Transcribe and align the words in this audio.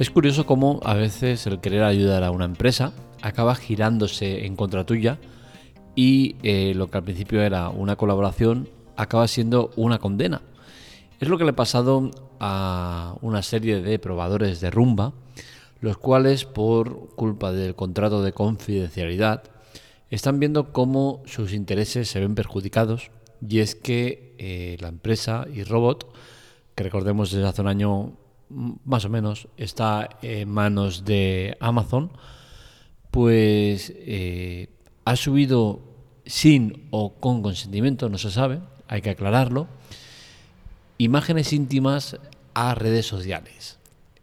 Es 0.00 0.08
curioso 0.08 0.46
cómo 0.46 0.80
a 0.82 0.94
veces 0.94 1.46
el 1.46 1.60
querer 1.60 1.82
ayudar 1.82 2.24
a 2.24 2.30
una 2.30 2.46
empresa 2.46 2.94
acaba 3.20 3.54
girándose 3.54 4.46
en 4.46 4.56
contra 4.56 4.86
tuya 4.86 5.18
y 5.94 6.36
eh, 6.42 6.72
lo 6.74 6.90
que 6.90 6.96
al 6.96 7.04
principio 7.04 7.42
era 7.42 7.68
una 7.68 7.96
colaboración 7.96 8.70
acaba 8.96 9.28
siendo 9.28 9.72
una 9.76 9.98
condena. 9.98 10.40
Es 11.20 11.28
lo 11.28 11.36
que 11.36 11.44
le 11.44 11.50
ha 11.50 11.54
pasado 11.54 12.10
a 12.40 13.14
una 13.20 13.42
serie 13.42 13.82
de 13.82 13.98
probadores 13.98 14.62
de 14.62 14.70
rumba, 14.70 15.12
los 15.82 15.98
cuales 15.98 16.46
por 16.46 17.14
culpa 17.14 17.52
del 17.52 17.74
contrato 17.74 18.22
de 18.22 18.32
confidencialidad 18.32 19.42
están 20.08 20.40
viendo 20.40 20.72
cómo 20.72 21.22
sus 21.26 21.52
intereses 21.52 22.08
se 22.08 22.20
ven 22.20 22.34
perjudicados 22.34 23.10
y 23.46 23.58
es 23.58 23.74
que 23.74 24.34
eh, 24.38 24.78
la 24.80 24.88
empresa 24.88 25.44
y 25.54 25.62
Robot, 25.62 26.10
que 26.74 26.84
recordemos 26.84 27.32
desde 27.32 27.46
hace 27.46 27.60
un 27.60 27.68
año 27.68 28.14
más 28.50 29.04
o 29.04 29.08
menos 29.08 29.48
está 29.56 30.08
en 30.22 30.50
manos 30.50 31.04
de 31.04 31.56
Amazon, 31.60 32.10
pues 33.10 33.92
eh, 33.96 34.68
ha 35.04 35.16
subido 35.16 35.80
sin 36.26 36.88
o 36.90 37.14
con 37.14 37.42
consentimiento, 37.42 38.08
no 38.08 38.18
se 38.18 38.30
sabe, 38.30 38.60
hay 38.88 39.02
que 39.02 39.10
aclararlo, 39.10 39.68
imágenes 40.98 41.52
íntimas 41.52 42.18
a 42.54 42.74
redes 42.74 43.06
sociales. 43.06 43.78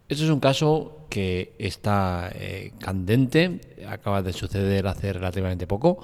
Esto 0.10 0.24
es 0.24 0.30
un 0.30 0.40
caso 0.40 1.06
que 1.10 1.54
está 1.58 2.30
eh, 2.34 2.74
candente, 2.80 3.62
acaba 3.88 4.22
de 4.22 4.34
suceder 4.34 4.88
hace 4.88 5.12
relativamente 5.14 5.68
poco 5.68 6.00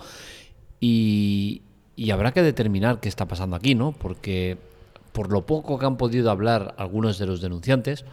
y, 0.79 1.61
y 1.95 2.11
habrá 2.11 2.31
que 2.31 2.41
determinar 2.41 2.99
qué 2.99 3.09
está 3.09 3.27
pasando 3.27 3.55
aquí, 3.55 3.75
¿no? 3.75 3.91
Porque 3.91 4.57
por 5.13 5.31
lo 5.31 5.45
poco 5.45 5.79
que 5.79 5.85
han 5.85 5.97
podido 5.97 6.29
hablar 6.29 6.75
algunos 6.77 7.17
de 7.17 7.25
los 7.25 7.39
denunciantes, 7.39 8.03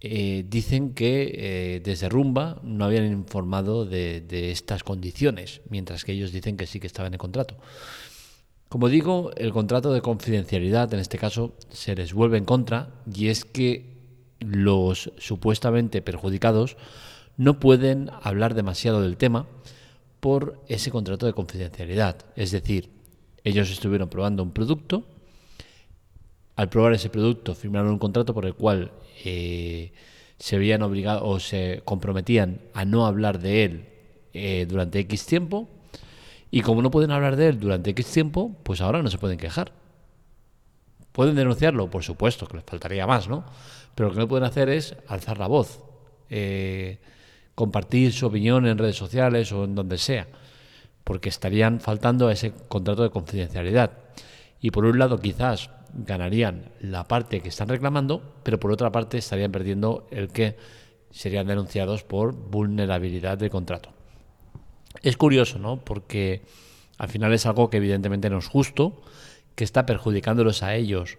eh, 0.00 0.44
dicen 0.48 0.94
que 0.94 1.32
eh, 1.34 1.80
desde 1.82 2.08
Rumba 2.08 2.60
no 2.62 2.84
habían 2.84 3.06
informado 3.06 3.86
de, 3.86 4.50
estas 4.50 4.84
condiciones, 4.84 5.62
mientras 5.70 6.04
que 6.04 6.12
ellos 6.12 6.32
dicen 6.32 6.56
que 6.56 6.66
sí 6.66 6.80
que 6.80 6.86
estaban 6.86 7.14
en 7.14 7.18
contrato. 7.18 7.56
Como 8.68 8.88
digo, 8.88 9.30
el 9.36 9.52
contrato 9.52 9.92
de 9.92 10.02
confidencialidad 10.02 10.92
en 10.92 11.00
este 11.00 11.18
caso 11.18 11.54
se 11.70 11.94
les 11.94 12.12
vuelve 12.12 12.36
en 12.36 12.44
contra 12.44 12.90
y 13.12 13.28
es 13.28 13.44
que 13.44 13.96
los 14.40 15.12
supuestamente 15.18 16.02
perjudicados 16.02 16.76
no 17.36 17.60
pueden 17.60 18.10
hablar 18.22 18.54
demasiado 18.54 19.00
del 19.02 19.16
tema 19.16 19.46
por 20.20 20.60
ese 20.68 20.90
contrato 20.90 21.26
de 21.26 21.32
confidencialidad. 21.32 22.16
Es 22.34 22.50
decir, 22.50 22.90
ellos 23.44 23.70
estuvieron 23.70 24.08
probando 24.08 24.42
un 24.42 24.52
producto, 24.52 25.04
al 26.56 26.68
probar 26.68 26.94
ese 26.94 27.10
producto 27.10 27.54
firmaron 27.54 27.92
un 27.92 27.98
contrato 27.98 28.34
por 28.34 28.46
el 28.46 28.54
cual 28.54 28.92
eh, 29.24 29.92
se 30.38 30.58
veían 30.58 30.82
obligados 30.82 31.22
o 31.24 31.38
se 31.38 31.82
comprometían 31.84 32.60
a 32.74 32.84
no 32.84 33.06
hablar 33.06 33.38
de 33.38 33.64
él 33.64 33.88
eh, 34.32 34.66
durante 34.68 34.98
X 35.00 35.26
tiempo 35.26 35.68
y 36.50 36.62
como 36.62 36.82
no 36.82 36.90
pueden 36.90 37.10
hablar 37.10 37.36
de 37.36 37.48
él 37.48 37.60
durante 37.60 37.90
X 37.90 38.06
tiempo, 38.06 38.56
pues 38.62 38.80
ahora 38.80 39.02
no 39.02 39.10
se 39.10 39.18
pueden 39.18 39.38
quejar. 39.38 39.72
¿Pueden 41.12 41.34
denunciarlo? 41.34 41.90
Por 41.90 42.02
supuesto, 42.02 42.46
que 42.46 42.56
les 42.56 42.64
faltaría 42.64 43.06
más, 43.06 43.28
¿no? 43.28 43.44
Pero 43.94 44.08
lo 44.08 44.14
que 44.14 44.20
no 44.20 44.28
pueden 44.28 44.44
hacer 44.44 44.68
es 44.68 44.96
alzar 45.08 45.38
la 45.38 45.46
voz, 45.46 45.80
eh, 46.30 46.98
compartir 47.54 48.12
su 48.12 48.26
opinión 48.26 48.66
en 48.66 48.78
redes 48.78 48.96
sociales 48.96 49.50
o 49.52 49.64
en 49.64 49.74
donde 49.74 49.98
sea, 49.98 50.28
porque 51.04 51.28
estarían 51.28 51.80
faltando 51.80 52.28
a 52.28 52.32
ese 52.32 52.52
contrato 52.68 53.02
de 53.02 53.10
confidencialidad. 53.10 53.92
Y 54.60 54.70
por 54.70 54.84
un 54.84 54.98
lado, 54.98 55.18
quizás 55.18 55.70
ganarían 55.94 56.70
la 56.80 57.04
parte 57.04 57.40
que 57.40 57.48
están 57.48 57.68
reclamando, 57.68 58.34
pero 58.42 58.60
por 58.60 58.72
otra 58.72 58.92
parte 58.92 59.18
estarían 59.18 59.52
perdiendo 59.52 60.06
el 60.10 60.28
que 60.28 60.56
serían 61.10 61.46
denunciados 61.46 62.04
por 62.04 62.34
vulnerabilidad 62.34 63.38
de 63.38 63.50
contrato. 63.50 63.90
Es 65.02 65.16
curioso, 65.16 65.58
¿no? 65.58 65.78
Porque 65.84 66.42
al 66.98 67.08
final 67.08 67.32
es 67.32 67.46
algo 67.46 67.70
que 67.70 67.76
evidentemente 67.78 68.30
no 68.30 68.38
es 68.38 68.46
justo, 68.46 69.02
que 69.54 69.64
está 69.64 69.86
perjudicándolos 69.86 70.62
a 70.62 70.74
ellos 70.74 71.18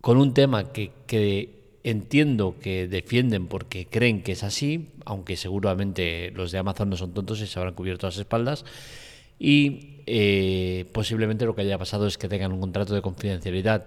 con 0.00 0.18
un 0.18 0.34
tema 0.34 0.72
que, 0.72 0.92
que 1.06 1.78
entiendo 1.82 2.56
que 2.60 2.88
defienden 2.88 3.46
porque 3.46 3.86
creen 3.86 4.22
que 4.22 4.32
es 4.32 4.42
así, 4.42 4.92
aunque 5.04 5.36
seguramente 5.36 6.30
los 6.32 6.52
de 6.52 6.58
Amazon 6.58 6.90
no 6.90 6.96
son 6.96 7.14
tontos 7.14 7.40
y 7.40 7.46
se 7.46 7.58
habrán 7.58 7.74
cubierto 7.74 8.06
las 8.06 8.18
espaldas. 8.18 8.64
Y 9.38 10.02
eh, 10.06 10.86
posiblemente 10.92 11.46
lo 11.46 11.54
que 11.54 11.62
haya 11.62 11.78
pasado 11.78 12.06
es 12.06 12.18
que 12.18 12.28
tengan 12.28 12.52
un 12.52 12.60
contrato 12.60 12.94
de 12.94 13.02
confidencialidad 13.02 13.86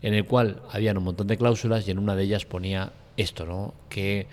en 0.00 0.14
el 0.14 0.24
cual 0.24 0.62
habían 0.70 0.96
un 0.96 1.04
montón 1.04 1.26
de 1.26 1.36
cláusulas 1.36 1.86
y 1.86 1.90
en 1.90 1.98
una 1.98 2.14
de 2.14 2.24
ellas 2.24 2.44
ponía 2.46 2.92
esto, 3.16 3.46
¿no? 3.46 3.74
que 3.88 4.26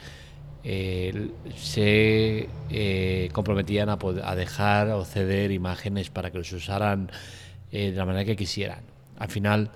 eh, 0.63 1.31
se 1.55 2.49
eh, 2.69 3.29
comprometían 3.33 3.89
a, 3.89 3.97
a, 4.23 4.35
dejar 4.35 4.89
o 4.91 5.03
ceder 5.03 5.51
imágenes 5.51 6.09
para 6.09 6.31
que 6.31 6.37
los 6.37 6.51
usaran 6.51 7.11
de 7.71 7.91
la 7.91 8.05
manera 8.05 8.23
que 8.23 8.37
quisieran. 8.37 8.79
Al 9.17 9.29
final 9.29 9.71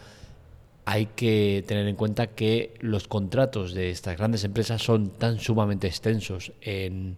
hay 0.86 1.08
que 1.08 1.64
tener 1.68 1.88
en 1.88 1.96
cuenta 1.96 2.28
que 2.28 2.74
los 2.80 3.08
contratos 3.08 3.74
de 3.74 3.90
estas 3.90 4.18
grandes 4.18 4.44
empresas 4.44 4.82
son 4.82 5.10
tan 5.10 5.40
sumamente 5.40 5.88
extensos 5.88 6.54
en 6.62 7.18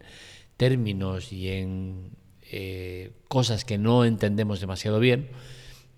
términos 0.58 1.32
y 1.32 1.50
en 1.50 2.12
eh, 2.54 3.12
cosas 3.30 3.64
que 3.64 3.78
no 3.78 4.04
entendemos 4.04 4.60
demasiado 4.60 5.00
bien, 5.00 5.30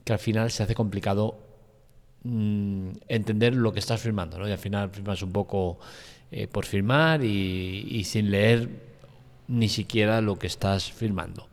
que 0.03 0.13
al 0.13 0.19
final 0.19 0.51
se 0.51 0.61
hace 0.61 0.75
complicado 0.75 1.39
mm, 2.23 2.89
entender 3.07 3.55
lo 3.55 3.73
que 3.73 3.79
estás 3.79 4.01
firmando, 4.01 4.37
¿no? 4.37 4.47
Y 4.47 4.51
al 4.51 4.59
final 4.59 4.91
firmas 4.91 5.23
un 5.23 5.31
poco 5.31 5.79
eh, 6.31 6.45
por 6.45 6.67
firmar 6.67 7.23
y, 7.23 8.03
sin 8.03 8.29
leer 8.29 8.69
ni 9.47 9.67
siquiera 9.67 10.21
lo 10.21 10.37
que 10.37 10.45
estás 10.45 10.91
firmando. 10.91 11.47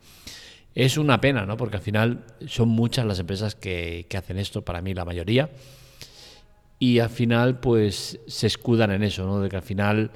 Es 0.74 0.98
una 0.98 1.18
pena, 1.18 1.46
¿no? 1.46 1.56
Porque 1.56 1.78
al 1.78 1.82
final 1.82 2.26
son 2.46 2.68
muchas 2.68 3.06
las 3.06 3.18
empresas 3.18 3.54
que, 3.54 4.04
que 4.06 4.18
hacen 4.18 4.38
esto, 4.38 4.66
para 4.66 4.82
mí 4.82 4.92
la 4.92 5.06
mayoría, 5.06 5.48
y 6.78 6.98
al 6.98 7.08
final 7.08 7.58
pues 7.58 8.20
se 8.26 8.46
escudan 8.46 8.90
en 8.90 9.02
eso, 9.02 9.24
¿no? 9.24 9.40
De 9.40 9.48
que 9.48 9.56
al 9.56 9.62
final 9.62 10.10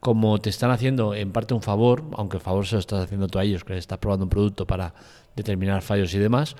como 0.00 0.38
te 0.38 0.50
están 0.50 0.70
haciendo 0.70 1.14
en 1.14 1.32
parte 1.32 1.54
un 1.54 1.62
favor, 1.62 2.04
aunque 2.16 2.36
el 2.36 2.42
favor 2.42 2.66
se 2.66 2.76
lo 2.76 2.80
estás 2.80 3.04
haciendo 3.04 3.28
tú 3.28 3.38
a 3.38 3.44
ellos, 3.44 3.64
que 3.64 3.74
les 3.74 3.80
estás 3.80 3.98
probando 3.98 4.24
un 4.24 4.30
producto 4.30 4.66
para 4.66 4.94
determinar 5.34 5.82
fallos 5.82 6.14
y 6.14 6.18
demás, 6.18 6.56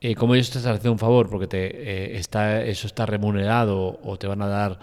eh, 0.00 0.16
como 0.16 0.34
ellos 0.34 0.50
te 0.50 0.58
están 0.58 0.74
haciendo 0.74 0.92
un 0.92 0.98
favor 0.98 1.30
porque 1.30 1.46
te, 1.46 1.66
eh, 1.66 2.18
está, 2.18 2.62
eso 2.62 2.88
está 2.88 3.06
remunerado 3.06 4.00
o 4.02 4.18
te 4.18 4.26
van 4.26 4.42
a 4.42 4.48
dar 4.48 4.80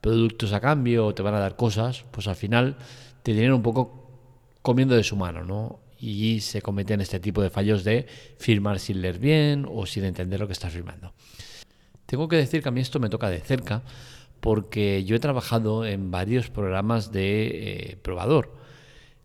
productos 0.00 0.52
a 0.52 0.60
cambio 0.60 1.06
o 1.06 1.14
te 1.14 1.22
van 1.22 1.34
a 1.34 1.38
dar 1.38 1.56
cosas, 1.56 2.04
pues 2.10 2.28
al 2.28 2.36
final 2.36 2.76
te 3.22 3.32
tienen 3.32 3.52
un 3.52 3.62
poco 3.62 4.08
comiendo 4.62 4.94
de 4.94 5.04
su 5.04 5.16
mano, 5.16 5.44
¿no? 5.44 5.80
Y 5.98 6.40
se 6.40 6.62
cometen 6.62 7.00
este 7.02 7.20
tipo 7.20 7.42
de 7.42 7.50
fallos 7.50 7.84
de 7.84 8.06
firmar 8.38 8.78
sin 8.78 9.02
leer 9.02 9.18
bien 9.18 9.66
o 9.70 9.84
sin 9.84 10.04
entender 10.04 10.40
lo 10.40 10.46
que 10.46 10.54
estás 10.54 10.72
firmando. 10.72 11.12
Tengo 12.06 12.28
que 12.28 12.36
decir 12.36 12.62
que 12.62 12.68
a 12.68 12.72
mí 12.72 12.80
esto 12.80 13.00
me 13.00 13.08
toca 13.08 13.28
de 13.28 13.40
cerca 13.40 13.82
porque 14.44 15.04
yo 15.04 15.16
he 15.16 15.20
trabajado 15.20 15.86
en 15.86 16.10
varios 16.10 16.50
programas 16.50 17.10
de 17.10 17.46
eh, 17.46 17.96
probador. 17.96 18.52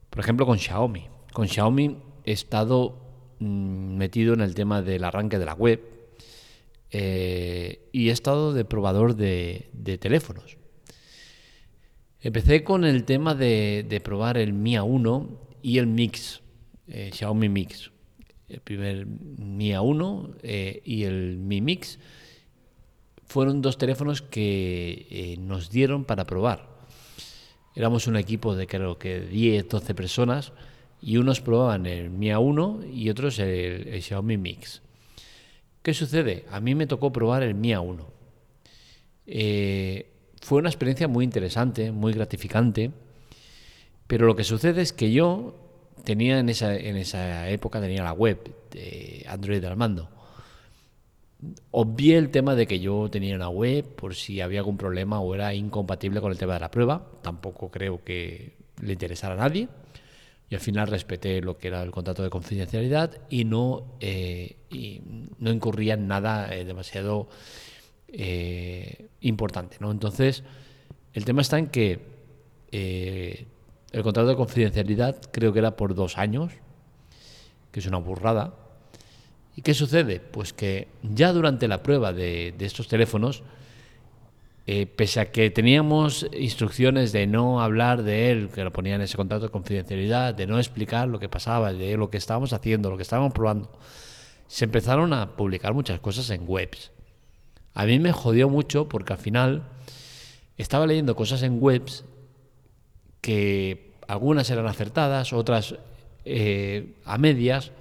Por 0.09 0.21
ejemplo, 0.21 0.45
con 0.45 0.57
Xiaomi. 0.57 1.07
Con 1.33 1.49
Xiaomi 1.49 1.97
he 2.23 2.31
estado 2.31 2.95
mm, 3.39 3.97
metido 3.97 4.33
en 4.33 4.39
el 4.39 4.55
tema 4.55 4.81
del 4.81 5.03
arranque 5.03 5.37
de 5.37 5.43
la 5.43 5.55
web 5.55 5.81
eh, 6.91 7.89
y 7.91 8.07
he 8.07 8.11
estado 8.13 8.53
de 8.53 8.63
probador 8.63 9.17
de, 9.17 9.67
teléfonos. 9.99 10.55
Empecé 12.21 12.63
con 12.63 12.85
el 12.85 13.03
tema 13.03 13.35
de, 13.35 14.01
probar 14.01 14.37
el 14.37 14.53
Mi 14.53 14.75
A1 14.75 15.27
y 15.61 15.79
el 15.79 15.87
Mix, 15.87 16.39
eh, 16.87 17.09
Xiaomi 17.11 17.49
Mix. 17.49 17.91
El 18.47 18.61
primer 18.61 19.05
Mi 19.05 19.71
A1 19.71 20.81
y 20.85 21.03
el 21.03 21.35
Mi 21.39 21.59
Mix 21.59 21.99
fueron 23.29 23.61
dos 23.61 23.77
teléfonos 23.77 24.23
que 24.23 25.05
eh, 25.11 25.37
nos 25.37 25.69
dieron 25.69 26.03
para 26.03 26.25
probar. 26.25 26.67
Éramos 27.75 28.07
un 28.07 28.17
equipo 28.17 28.55
de 28.55 28.65
creo 28.65 28.97
que 28.97 29.21
10, 29.21 29.69
12 29.69 29.93
personas 29.93 30.51
y 30.99 31.17
unos 31.17 31.39
probaban 31.39 31.85
el 31.85 32.09
Mi 32.09 32.29
A1 32.29 32.91
y 32.91 33.09
otros 33.11 33.37
el, 33.37 34.01
Xiaomi 34.01 34.37
Mix. 34.37 34.81
¿Qué 35.83 35.93
sucede? 35.93 36.45
A 36.49 36.59
mí 36.59 36.73
me 36.73 36.87
tocó 36.87 37.13
probar 37.13 37.43
el 37.43 37.53
Mi 37.53 37.69
A1. 37.69 38.03
Eh, 39.27 40.11
fue 40.41 40.57
una 40.57 40.69
experiencia 40.69 41.07
muy 41.07 41.23
interesante, 41.23 41.91
muy 41.91 42.13
gratificante, 42.13 42.91
pero 44.07 44.25
lo 44.25 44.35
que 44.35 44.43
sucede 44.43 44.81
es 44.81 44.91
que 44.91 45.11
yo 45.11 45.55
tenía 46.03 46.39
en 46.39 46.49
esa, 46.49 46.75
en 46.75 46.97
esa 46.97 47.47
época 47.51 47.79
tenía 47.79 48.03
la 48.03 48.13
web 48.13 48.39
de 48.71 49.23
Android 49.29 49.63
al 49.63 49.77
mando 49.77 50.18
Obvié 51.71 52.17
el 52.17 52.31
tema 52.31 52.55
de 52.55 52.67
que 52.67 52.79
yo 52.79 53.09
tenía 53.09 53.35
una 53.35 53.49
web 53.49 53.85
por 53.95 54.13
si 54.15 54.41
había 54.41 54.59
algún 54.59 54.77
problema 54.77 55.21
o 55.21 55.33
era 55.33 55.53
incompatible 55.53 56.19
con 56.19 56.31
el 56.31 56.37
tema 56.37 56.55
de 56.55 56.59
la 56.59 56.71
prueba. 56.71 57.05
Tampoco 57.21 57.71
creo 57.71 58.03
que 58.03 58.57
le 58.81 58.93
interesara 58.93 59.35
a 59.35 59.37
nadie. 59.37 59.69
Y 60.49 60.55
al 60.55 60.61
final 60.61 60.87
respeté 60.87 61.41
lo 61.41 61.57
que 61.57 61.67
era 61.67 61.83
el 61.83 61.91
contrato 61.91 62.23
de 62.23 62.29
confidencialidad 62.29 63.21
y 63.29 63.45
no, 63.45 63.85
eh, 63.99 64.57
no 65.37 65.51
incurría 65.51 65.93
en 65.93 66.07
nada 66.07 66.53
eh, 66.53 66.65
demasiado 66.65 67.29
eh, 68.07 69.09
importante. 69.21 69.77
¿no? 69.79 69.91
Entonces, 69.91 70.43
El 71.13 71.25
tema 71.25 71.41
está 71.41 71.57
en 71.57 71.67
que 71.67 71.99
eh, 72.71 73.47
el 73.91 74.03
contrato 74.03 74.29
de 74.29 74.35
confidencialidad 74.35 75.19
creo 75.31 75.51
que 75.53 75.59
era 75.59 75.75
por 75.75 75.95
dos 75.95 76.17
años, 76.17 76.53
que 77.71 77.79
es 77.79 77.87
una 77.87 77.97
burrada. 77.97 78.53
¿Y 79.59 79.61
qué 79.61 79.73
sucede? 79.73 80.21
Pues 80.21 80.53
que 80.53 80.87
ya 81.03 81.33
durante 81.33 81.67
la 81.67 81.83
prueba 81.83 82.13
de, 82.13 82.55
estos 82.59 82.87
teléfonos, 82.87 83.43
eh, 84.65 84.85
pese 84.85 85.19
a 85.19 85.33
que 85.33 85.51
teníamos 85.51 86.27
instrucciones 86.31 87.11
de 87.11 87.27
no 87.27 87.61
hablar 87.61 88.03
de 88.03 88.31
él, 88.31 88.49
que 88.55 88.63
lo 88.63 88.71
ponía 88.71 88.95
en 88.95 89.01
ese 89.01 89.17
contrato 89.17 89.47
de 89.47 89.51
confidencialidad, 89.51 90.33
de 90.33 90.47
no 90.47 90.59
explicar 90.59 91.09
lo 91.09 91.19
que 91.19 91.27
pasaba, 91.27 91.73
de 91.73 91.97
lo 91.97 92.09
que 92.09 92.15
estábamos 92.15 92.53
haciendo, 92.53 92.89
lo 92.89 92.95
que 92.95 93.03
estábamos 93.03 93.33
probando, 93.33 93.69
se 94.47 94.63
empezaron 94.63 95.11
a 95.11 95.35
publicar 95.35 95.73
muchas 95.73 95.99
cosas 95.99 96.29
en 96.29 96.43
webs. 96.47 96.93
A 97.73 97.85
mí 97.85 97.99
me 97.99 98.13
jodió 98.13 98.47
mucho 98.47 98.87
porque 98.87 99.11
al 99.11 99.19
final 99.19 99.63
estaba 100.55 100.87
leyendo 100.87 101.17
cosas 101.17 101.43
en 101.43 101.61
webs 101.61 102.05
que 103.19 103.91
algunas 104.07 104.49
eran 104.51 104.67
acertadas, 104.67 105.33
otras 105.33 105.75
eh, 106.23 106.93
a 107.03 107.17
medias, 107.17 107.73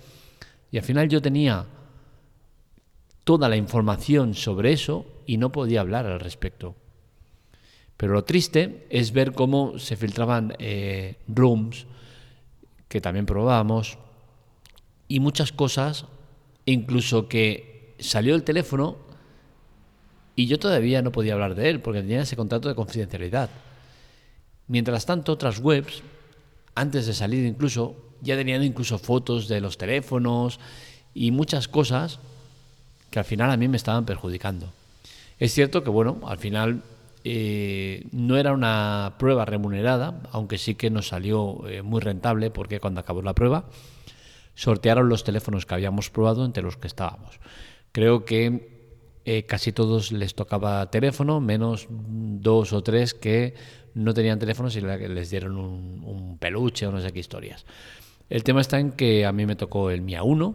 y 0.70 0.78
al 0.78 0.84
final 0.84 1.08
yo 1.08 1.22
tenía 1.22 1.66
toda 3.24 3.48
la 3.48 3.56
información 3.56 4.34
sobre 4.34 4.72
eso 4.72 5.06
y 5.26 5.36
no 5.36 5.52
podía 5.52 5.80
hablar 5.80 6.06
al 6.06 6.20
respecto. 6.20 6.74
Pero 7.96 8.12
lo 8.12 8.24
triste 8.24 8.86
es 8.90 9.12
ver 9.12 9.32
cómo 9.32 9.78
se 9.78 9.96
filtraban 9.96 10.54
eh, 10.58 11.16
rooms, 11.26 11.86
que 12.88 13.00
también 13.00 13.26
probábamos, 13.26 13.98
y 15.08 15.20
muchas 15.20 15.52
cosas, 15.52 16.06
incluso 16.64 17.28
que 17.28 17.94
salió 17.98 18.34
el 18.34 18.44
teléfono 18.44 18.96
y 20.36 20.46
yo 20.46 20.58
todavía 20.58 21.02
no 21.02 21.10
podía 21.10 21.32
hablar 21.32 21.56
de 21.56 21.68
él 21.68 21.80
porque 21.80 22.00
tenía 22.00 22.22
ese 22.22 22.36
contrato 22.36 22.68
de 22.68 22.76
confidencialidad. 22.76 23.50
Mientras 24.68 25.04
tanto, 25.04 25.32
otras 25.32 25.58
webs, 25.58 26.02
antes 26.76 27.06
de 27.06 27.14
salir 27.14 27.44
incluso, 27.44 27.96
ya 28.20 28.36
tenían 28.36 28.62
incluso 28.62 28.98
fotos 28.98 29.48
de 29.48 29.60
los 29.60 29.78
teléfonos 29.78 30.60
y 31.14 31.30
muchas 31.30 31.68
cosas 31.68 32.18
que 33.10 33.18
al 33.18 33.24
final 33.24 33.50
a 33.50 33.56
mí 33.56 33.68
me 33.68 33.76
estaban 33.76 34.04
perjudicando. 34.04 34.72
Es 35.38 35.52
cierto 35.52 35.82
que, 35.82 35.90
bueno, 35.90 36.20
al 36.26 36.38
final 36.38 36.82
eh, 37.24 38.06
no 38.12 38.36
era 38.36 38.52
una 38.52 39.14
prueba 39.18 39.44
remunerada, 39.44 40.20
aunque 40.32 40.58
sí 40.58 40.74
que 40.74 40.90
nos 40.90 41.08
salió 41.08 41.66
eh, 41.68 41.82
muy 41.82 42.00
rentable 42.00 42.50
porque 42.50 42.80
cuando 42.80 43.00
acabó 43.00 43.22
la 43.22 43.34
prueba 43.34 43.64
sortearon 44.54 45.08
los 45.08 45.22
teléfonos 45.22 45.66
que 45.66 45.74
habíamos 45.74 46.10
probado 46.10 46.44
entre 46.44 46.64
los 46.64 46.76
que 46.76 46.88
estábamos. 46.88 47.38
Creo 47.92 48.24
que 48.24 48.78
eh, 49.24 49.44
casi 49.44 49.72
todos 49.72 50.10
les 50.10 50.34
tocaba 50.34 50.90
teléfono, 50.90 51.38
menos 51.38 51.86
dos 51.90 52.72
o 52.72 52.82
tres 52.82 53.14
que 53.14 53.54
no 53.94 54.14
tenían 54.14 54.38
teléfonos 54.38 54.74
y 54.74 54.80
les 54.80 55.30
dieron 55.30 55.56
un, 55.56 56.38
peluche 56.38 56.86
o 56.86 56.92
no 56.92 57.00
sé 57.00 57.12
qué 57.12 57.20
historias. 57.20 57.66
El 58.28 58.44
tema 58.44 58.60
está 58.60 58.78
en 58.78 58.92
que 58.92 59.24
a 59.24 59.32
mí 59.32 59.46
me 59.46 59.56
tocó 59.56 59.90
el 59.90 60.02
Mia 60.02 60.22
1, 60.22 60.54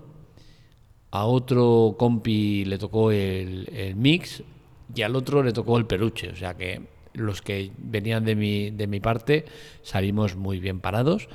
a 1.12 1.25
otro 1.25 1.96
compi 1.98 2.66
le 2.66 2.78
tocó 2.78 3.12
el, 3.12 3.94
Mix 3.96 4.44
y 4.96 5.02
al 5.02 5.16
otro 5.16 5.44
le 5.44 5.54
tocó 5.54 5.78
el 5.78 5.86
peluche. 5.86 6.30
O 6.30 6.36
sea 6.36 6.56
que 6.56 6.81
los 7.14 7.42
que 7.42 7.72
venían 7.78 8.25
de 8.25 8.36
mi, 8.36 8.72
de 8.72 8.88
mi 8.88 9.00
parte 9.00 9.46
salimos 9.81 10.36
muy 10.36 10.60
bien 10.60 10.80
parados. 10.80 11.28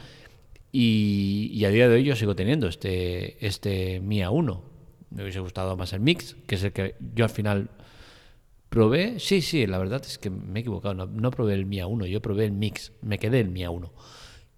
Y, 0.71 1.65
a 1.65 1.71
día 1.71 1.89
de 1.89 1.97
hoy 1.97 2.05
yo 2.05 2.15
sigo 2.15 2.37
teniendo 2.37 2.69
este, 2.69 3.45
este 3.45 4.01
Mia 4.01 4.31
1 4.31 4.69
me 5.11 5.23
hubiese 5.23 5.41
gustado 5.41 5.77
más 5.77 5.93
el 5.93 6.01
Mix, 6.01 6.37
que 6.47 6.57
es 6.57 6.65
el 6.65 6.73
que 6.73 6.97
yo 7.15 7.25
al 7.25 7.31
final 7.31 7.71
probé. 8.69 9.19
Sí, 9.19 9.41
sí, 9.41 9.67
la 9.67 9.79
verdad 9.79 10.03
es 10.05 10.19
que 10.19 10.31
me 10.31 10.59
he 10.59 10.63
equivocado. 10.63 10.95
No, 10.95 11.31
probé 11.31 11.55
el 11.55 11.67
Mia 11.67 11.87
1, 11.87 12.07
yo 12.07 12.21
probé 12.21 12.45
el 12.45 12.53
Mix. 12.53 12.93
Me 13.03 13.19
quedé 13.19 13.41
el 13.41 13.49
Mia 13.49 13.71
1. 13.71 13.93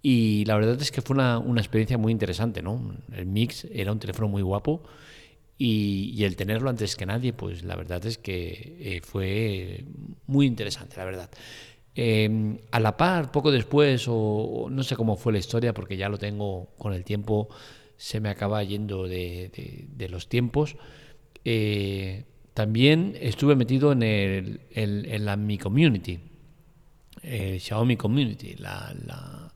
Y 0.03 0.45
la 0.47 0.57
verdad 0.57 0.81
es 0.81 0.91
que 0.91 1.03
fue 1.03 1.15
una, 1.15 1.43
experiencia 1.59 1.99
muy 1.99 2.13
interesante, 2.13 2.63
¿no? 2.63 2.97
El 3.13 3.27
Mix 3.27 3.67
era 3.71 3.93
un 3.93 3.99
teléfono 3.99 4.29
muy 4.29 4.43
guapo 4.43 4.83
y, 5.59 6.25
el 6.25 6.37
tenerlo 6.37 6.71
antes 6.71 6.97
que 6.97 7.05
nadie, 7.05 7.33
pues 7.33 7.65
la 7.65 7.77
verdad 7.77 8.05
es 8.07 8.17
que 8.17 8.77
eh, 8.81 9.01
fue 9.03 9.85
muy 10.27 10.47
interesante, 10.47 10.97
la 10.97 11.05
verdad. 11.05 11.31
Em, 11.95 12.59
a 12.71 12.81
la 12.81 12.97
par, 12.97 13.31
poco 13.31 13.51
después, 13.51 14.07
o, 14.09 14.69
no 14.71 14.83
sé 14.83 14.97
cómo 14.97 15.17
fue 15.17 15.33
la 15.33 15.39
historia, 15.39 15.75
porque 15.75 15.97
ya 15.97 16.09
lo 16.09 16.19
tengo 16.19 16.71
con 16.79 16.95
el 16.95 17.05
tiempo 17.05 17.49
se 18.01 18.19
me 18.21 18.31
acaba 18.31 18.65
yendo 18.65 19.07
de, 19.07 20.09
los 20.09 20.31
tiempos. 20.31 20.77
Eh, 21.45 22.25
también 22.55 23.15
estuve 23.21 23.55
metido 23.57 23.93
en, 23.93 24.03
el, 24.03 24.61
en, 24.71 25.25
la 25.27 25.37
Mi 25.37 25.59
Community, 25.59 26.19
el 27.23 27.61
Xiaomi 27.61 27.99
Community, 27.99 28.55
la, 28.55 28.95
la, 29.07 29.50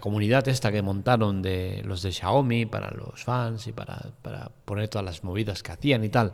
comunidad 0.00 0.48
esta 0.48 0.72
que 0.72 0.82
montaron 0.82 1.42
de 1.42 1.82
los 1.84 2.02
de 2.02 2.12
Xiaomi 2.12 2.66
para 2.66 2.90
los 2.90 3.24
fans 3.24 3.66
y 3.66 3.72
para, 3.72 4.12
para 4.22 4.50
poner 4.64 4.88
todas 4.88 5.04
las 5.04 5.24
movidas 5.24 5.62
que 5.62 5.72
hacían 5.72 6.04
y 6.04 6.08
tal. 6.08 6.32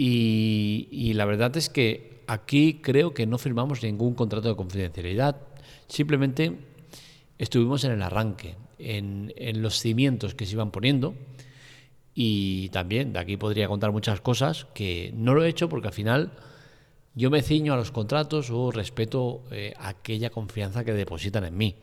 Y, 0.00 1.12
la 1.14 1.24
verdad 1.24 1.56
es 1.56 1.68
que 1.68 2.22
aquí 2.28 2.74
creo 2.80 3.12
que 3.12 3.26
no 3.26 3.36
firmamos 3.36 3.82
ningún 3.82 4.14
contrato 4.14 4.48
de 4.48 4.54
confidencialidad, 4.54 5.36
simplemente 5.88 6.56
estuvimos 7.36 7.82
en 7.82 7.92
el 7.92 8.02
arranque 8.02 8.54
en, 8.78 9.32
los 9.60 9.80
cimientos 9.80 10.36
que 10.36 10.46
se 10.46 10.52
iban 10.52 10.70
poniendo. 10.70 11.14
Y 12.14 12.68
también 12.70 13.12
de 13.12 13.18
aquí 13.18 13.36
podría 13.36 13.68
contar 13.68 13.90
muchas 13.90 14.20
cosas 14.20 14.66
que 14.72 15.12
no 15.14 15.34
lo 15.34 15.44
he 15.44 15.48
hecho 15.48 15.68
porque 15.68 15.88
al 15.88 15.94
final 15.94 16.32
yo 17.14 17.30
me 17.30 17.42
ciño 17.42 17.74
a 17.74 17.76
los 17.76 17.90
contratos 17.90 18.50
o 18.50 18.70
respeto 18.70 19.42
eh, 19.50 19.74
aquella 19.78 20.30
confianza 20.30 20.84
que 20.84 20.92
depositan 20.92 21.44
en 21.44 21.56
mí. 21.56 21.74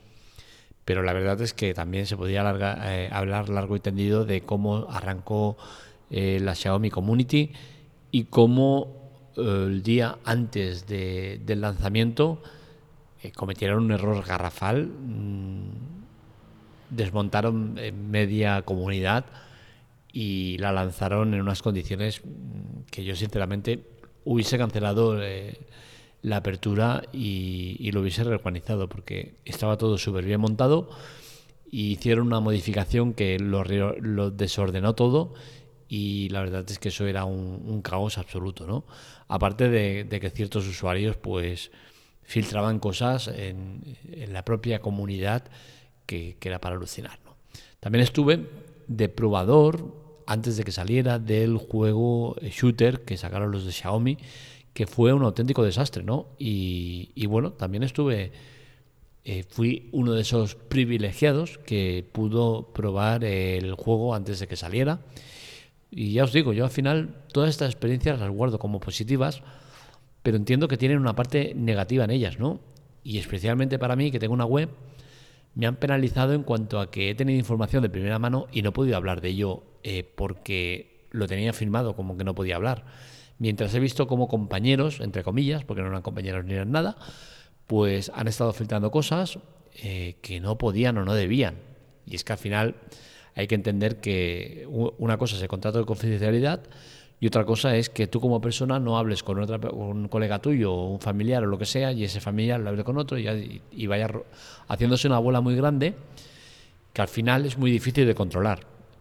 Pero 0.85 1.03
la 1.03 1.13
verdad 1.13 1.41
es 1.41 1.53
que 1.53 1.73
también 1.73 2.05
se 2.05 2.15
podría 2.15 2.43
eh, 2.85 3.09
hablar 3.11 3.49
largo 3.49 3.75
y 3.75 3.79
tendido 3.79 4.25
de 4.25 4.41
cómo 4.41 4.87
arrancó 4.89 5.57
eh, 6.09 6.39
la 6.41 6.55
Xiaomi 6.55 6.89
Community 6.91 7.51
y 8.11 8.25
cómo 8.25 9.03
el 9.35 9.83
día 9.83 10.17
antes 10.23 10.87
del 10.87 11.59
lanzamiento 11.59 12.41
cometieron 13.35 13.83
un 13.83 13.91
error 13.91 14.23
garrafal. 14.23 14.85
Mm, 14.85 15.69
desmontaron 16.91 17.77
media 18.09 18.61
comunidad 18.61 19.25
y 20.15 20.57
la 20.59 20.71
lanzaron 20.71 21.33
en 21.33 21.41
unas 21.41 21.61
condiciones 21.61 22.21
que 22.89 23.03
yo 23.03 23.17
sinceramente 23.17 23.83
hubiese 24.23 24.57
cancelado 24.57 25.21
eh, 25.21 25.57
la 26.25 26.37
apertura 26.37 27.03
y, 27.13 27.91
lo 27.91 28.01
hubiese 28.01 28.23
reorganizado 28.23 28.89
porque 28.89 29.35
estaba 29.45 29.77
todo 29.77 29.99
súper 29.99 30.25
bien 30.25 30.41
montado 30.41 30.89
y 31.69 31.91
hicieron 31.91 32.25
una 32.25 32.39
modificación 32.39 33.13
que 33.13 33.37
lo, 33.37 34.31
desordenó 34.31 34.95
todo 34.95 35.35
y 35.87 36.29
la 36.29 36.41
verdad 36.41 36.65
es 36.67 36.79
que 36.79 36.89
eso 36.89 37.05
era 37.05 37.25
un, 37.25 37.79
caos 37.83 38.17
absoluto, 38.17 38.65
¿no? 38.65 38.85
Aparte 39.27 39.69
de, 39.69 40.19
que 40.19 40.29
ciertos 40.31 40.67
usuarios 40.67 41.15
pues 41.15 41.69
filtraban 42.23 42.79
cosas 42.79 43.27
en, 43.27 43.95
la 44.27 44.44
propia 44.44 44.79
comunidad 44.79 45.44
que, 46.07 46.37
era 46.41 46.59
para 46.59 46.75
alucinar. 46.75 47.19
También 47.79 48.01
estuve 48.01 48.49
de 48.87 49.09
probador 49.09 49.94
antes 50.25 50.57
de 50.57 50.63
que 50.63 50.71
saliera 50.71 51.19
del 51.19 51.57
juego 51.57 52.35
shooter 52.41 53.05
que 53.05 53.15
sacaron 53.15 53.51
los 53.51 53.63
de 53.63 53.71
Xiaomi, 53.71 54.17
que 54.75 54.87
fue 54.87 55.13
un 55.13 55.23
auténtico 55.23 55.63
desastre, 55.63 56.03
¿no? 56.03 56.27
Y, 56.37 57.25
bueno, 57.27 57.53
también 57.53 57.81
estuve, 57.83 58.33
eh, 59.23 59.44
fui 59.47 59.87
uno 59.94 60.11
de 60.11 60.21
esos 60.21 60.55
privilegiados 60.55 61.57
que 61.59 62.05
pudo 62.11 62.73
probar 62.73 63.23
el 63.23 63.73
juego 63.75 64.13
antes 64.13 64.41
de 64.41 64.47
que 64.47 64.57
saliera. 64.57 64.99
Y 65.89 66.11
ya 66.11 66.25
os 66.25 66.33
digo, 66.33 66.51
yo 66.51 66.65
al 66.65 66.71
final 66.71 67.23
todas 67.31 67.51
estas 67.51 67.71
experiencias 67.71 68.19
las 68.19 68.29
guardo 68.29 68.59
como 68.59 68.81
positivas, 68.81 69.44
pero 70.21 70.35
entiendo 70.35 70.67
que 70.67 70.75
tienen 70.75 70.99
una 70.99 71.15
parte 71.15 71.53
negativa 71.55 72.03
en 72.03 72.11
ellas, 72.11 72.37
¿no? 72.37 72.59
Y 73.01 73.17
especialmente 73.17 73.79
para 73.79 73.95
mí, 73.95 74.11
que 74.11 74.19
tengo 74.19 74.33
una 74.33 74.45
web 74.45 74.69
me 75.53 75.67
han 75.67 75.77
penalizado 75.77 76.33
en 76.33 76.44
cuanto 76.44 76.81
a 76.81 76.91
que 76.91 77.11
he 77.11 77.15
tenido 77.15 77.39
información 77.39 77.81
de 77.81 77.89
primera 77.89 78.19
mano 78.19 78.47
y 78.51 78.61
no 78.61 78.69
he 78.69 78.73
podido 78.73 78.97
hablar 78.97 79.21
de 79.21 79.29
ello 79.29 79.63
eh, 79.83 80.03
porque 80.03 81.07
lo 81.11 81.27
tenía 81.27 81.53
firmado 81.53 81.95
como 81.95 82.17
que 82.17 82.25
no 82.25 82.35
podía 82.35 82.57
hablar. 82.57 82.83
Mientras 83.37 83.73
he 83.73 83.80
visto 83.80 84.07
como 84.07 84.27
compañeros, 84.27 84.99
entre 85.01 85.23
comillas, 85.23 85.63
porque 85.63 85.81
no 85.81 85.89
eran 85.89 86.01
compañeros 86.01 86.45
ni 86.45 86.54
eran 86.54 86.71
nada, 86.71 86.95
pues 87.68 88.11
han 88.13 88.27
estado 88.27 88.54
filtrando 88.54 88.92
cosas 88.92 89.39
eh, 89.83 90.15
que 90.21 90.39
no 90.39 90.57
podían 90.57 90.97
o 90.97 91.06
no 91.06 91.13
debían. 91.13 91.56
Y 92.06 92.15
es 92.15 92.23
que 92.23 92.33
al 92.33 92.39
final 92.39 92.75
hay 93.35 93.47
que 93.47 93.56
entender 93.56 93.99
que 93.99 94.65
una 94.69 95.18
cosa 95.18 95.35
es 95.35 95.42
el 95.42 95.49
contrato 95.49 95.80
de 95.80 95.85
confidencialidad 95.85 96.61
y 97.19 97.27
otra 97.27 97.45
cosa 97.45 97.75
es 97.75 97.89
que 97.89 98.07
tú 98.07 98.19
como 98.19 98.42
persona 98.42 98.80
no 98.80 98.97
hables 98.97 99.23
con, 99.23 99.39
otra, 99.39 99.69
un 99.71 100.07
colega 100.07 100.39
tuyo 100.39 100.73
o 100.73 100.92
un 100.92 100.99
familiar 100.99 101.44
o 101.44 101.47
lo 101.47 101.57
que 101.57 101.65
sea 101.65 101.92
y 101.92 102.04
ese 102.04 102.19
familiar 102.19 102.59
lo 102.59 102.69
hable 102.69 102.83
con 102.83 102.97
otro 102.97 103.18
y, 103.18 103.87
vaya 103.87 104.09
haciéndose 104.68 105.07
una 105.07 105.19
bola 105.19 105.42
muy 105.42 105.56
grande 105.56 105.95
que 106.94 107.01
al 107.01 107.07
final 107.07 107.45
es 107.45 107.57
muy 107.57 107.71
difícil 107.71 108.06
de 108.06 108.15
controlar. 108.15 108.59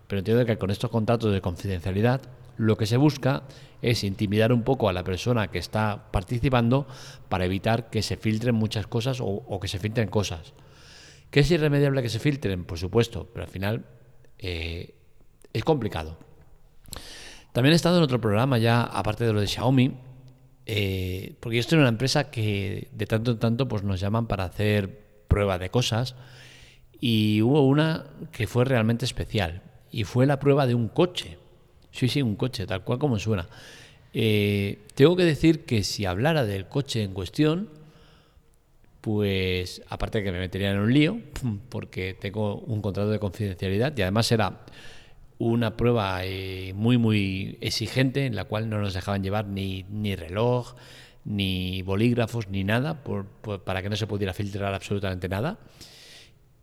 Pero 0.08 0.18
entiendo 0.18 0.44
que 0.44 0.58
con 0.58 0.70
estos 0.70 0.90
contratos 0.90 1.32
de 1.32 1.40
confidencialidad 1.40 2.20
lo 2.56 2.76
que 2.76 2.86
se 2.86 2.96
busca 2.96 3.44
es 3.82 4.04
intimidar 4.04 4.52
un 4.52 4.62
poco 4.62 4.88
a 4.88 4.92
la 4.92 5.04
persona 5.04 5.50
que 5.50 5.58
está 5.58 6.10
participando 6.10 6.86
para 7.28 7.44
evitar 7.44 7.90
que 7.90 8.02
se 8.02 8.16
filtren 8.16 8.54
muchas 8.54 8.86
cosas 8.86 9.18
o, 9.20 9.60
que 9.60 9.68
se 9.68 9.78
filtren 9.78 10.08
cosas. 10.08 10.54
¿Que 11.30 11.40
es 11.40 11.50
irremediable 11.50 12.02
que 12.02 12.08
se 12.08 12.18
filtren? 12.18 12.64
Por 12.64 12.78
supuesto, 12.78 13.28
pero 13.32 13.44
al 13.44 13.50
final 13.50 13.84
eh, 14.38 14.94
es 15.52 15.64
complicado. 15.64 16.18
También 17.52 17.72
he 17.72 17.76
estado 17.76 17.98
en 17.98 18.04
otro 18.04 18.20
programa 18.20 18.58
ya, 18.58 18.82
aparte 18.82 19.24
de 19.24 19.32
lo 19.32 19.40
de 19.40 19.46
Xiaomi, 19.46 19.96
eh, 20.66 21.36
porque 21.40 21.56
yo 21.56 21.60
estoy 21.60 21.76
en 21.76 21.82
una 21.82 21.90
empresa 21.90 22.30
que 22.30 22.88
de 22.92 23.06
tanto 23.06 23.32
en 23.32 23.38
tanto 23.38 23.68
pues, 23.68 23.82
nos 23.82 24.00
llaman 24.00 24.26
para 24.26 24.44
hacer 24.44 25.04
prueba 25.28 25.58
de 25.58 25.70
cosas 25.70 26.16
y 27.00 27.42
hubo 27.42 27.66
una 27.66 28.06
que 28.32 28.46
fue 28.46 28.64
realmente 28.64 29.04
especial 29.04 29.62
y 29.90 30.04
fue 30.04 30.26
la 30.26 30.40
prueba 30.40 30.66
de 30.66 30.74
un 30.74 30.88
coche. 30.88 31.38
Sí, 31.94 32.08
sí, 32.08 32.22
un 32.22 32.34
coche, 32.34 32.66
tal 32.66 32.82
cual 32.82 32.98
como 32.98 33.20
suena. 33.20 33.48
Eh, 34.12 34.80
tengo 34.96 35.14
que 35.14 35.22
decir 35.22 35.64
que 35.64 35.84
si 35.84 36.04
hablara 36.06 36.44
del 36.44 36.66
coche 36.66 37.04
en 37.04 37.14
cuestión, 37.14 37.70
pues 39.00 39.80
aparte 39.88 40.18
de 40.18 40.24
que 40.24 40.32
me 40.32 40.40
metería 40.40 40.72
en 40.72 40.78
un 40.78 40.92
lío, 40.92 41.20
porque 41.68 42.14
tengo 42.14 42.56
un 42.56 42.82
contrato 42.82 43.10
de 43.10 43.20
confidencialidad 43.20 43.96
y 43.96 44.02
además 44.02 44.32
era 44.32 44.64
una 45.38 45.76
prueba 45.76 46.24
eh, 46.24 46.72
muy, 46.74 46.98
muy 46.98 47.58
exigente 47.60 48.26
en 48.26 48.34
la 48.34 48.44
cual 48.44 48.68
no 48.68 48.80
nos 48.80 48.92
dejaban 48.94 49.22
llevar 49.22 49.46
ni, 49.46 49.84
ni 49.88 50.16
reloj, 50.16 50.74
ni 51.24 51.82
bolígrafos, 51.82 52.48
ni 52.48 52.64
nada, 52.64 53.04
para 53.64 53.82
que 53.82 53.88
no 53.88 53.94
se 53.94 54.08
pudiera 54.08 54.34
filtrar 54.34 54.74
absolutamente 54.74 55.28
nada. 55.28 55.58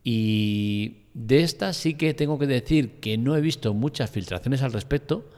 Y 0.04 1.06
de 1.14 1.44
esta 1.44 1.74
sí 1.74 1.94
que 1.94 2.14
tengo 2.14 2.40
que 2.40 2.48
decir 2.48 3.00
que 3.00 3.18
no 3.18 3.36
he 3.36 3.42
visto 3.42 3.74
muchas 3.74 4.10
filtraciones 4.10 4.62
al 4.62 4.74
respecto, 4.74 5.30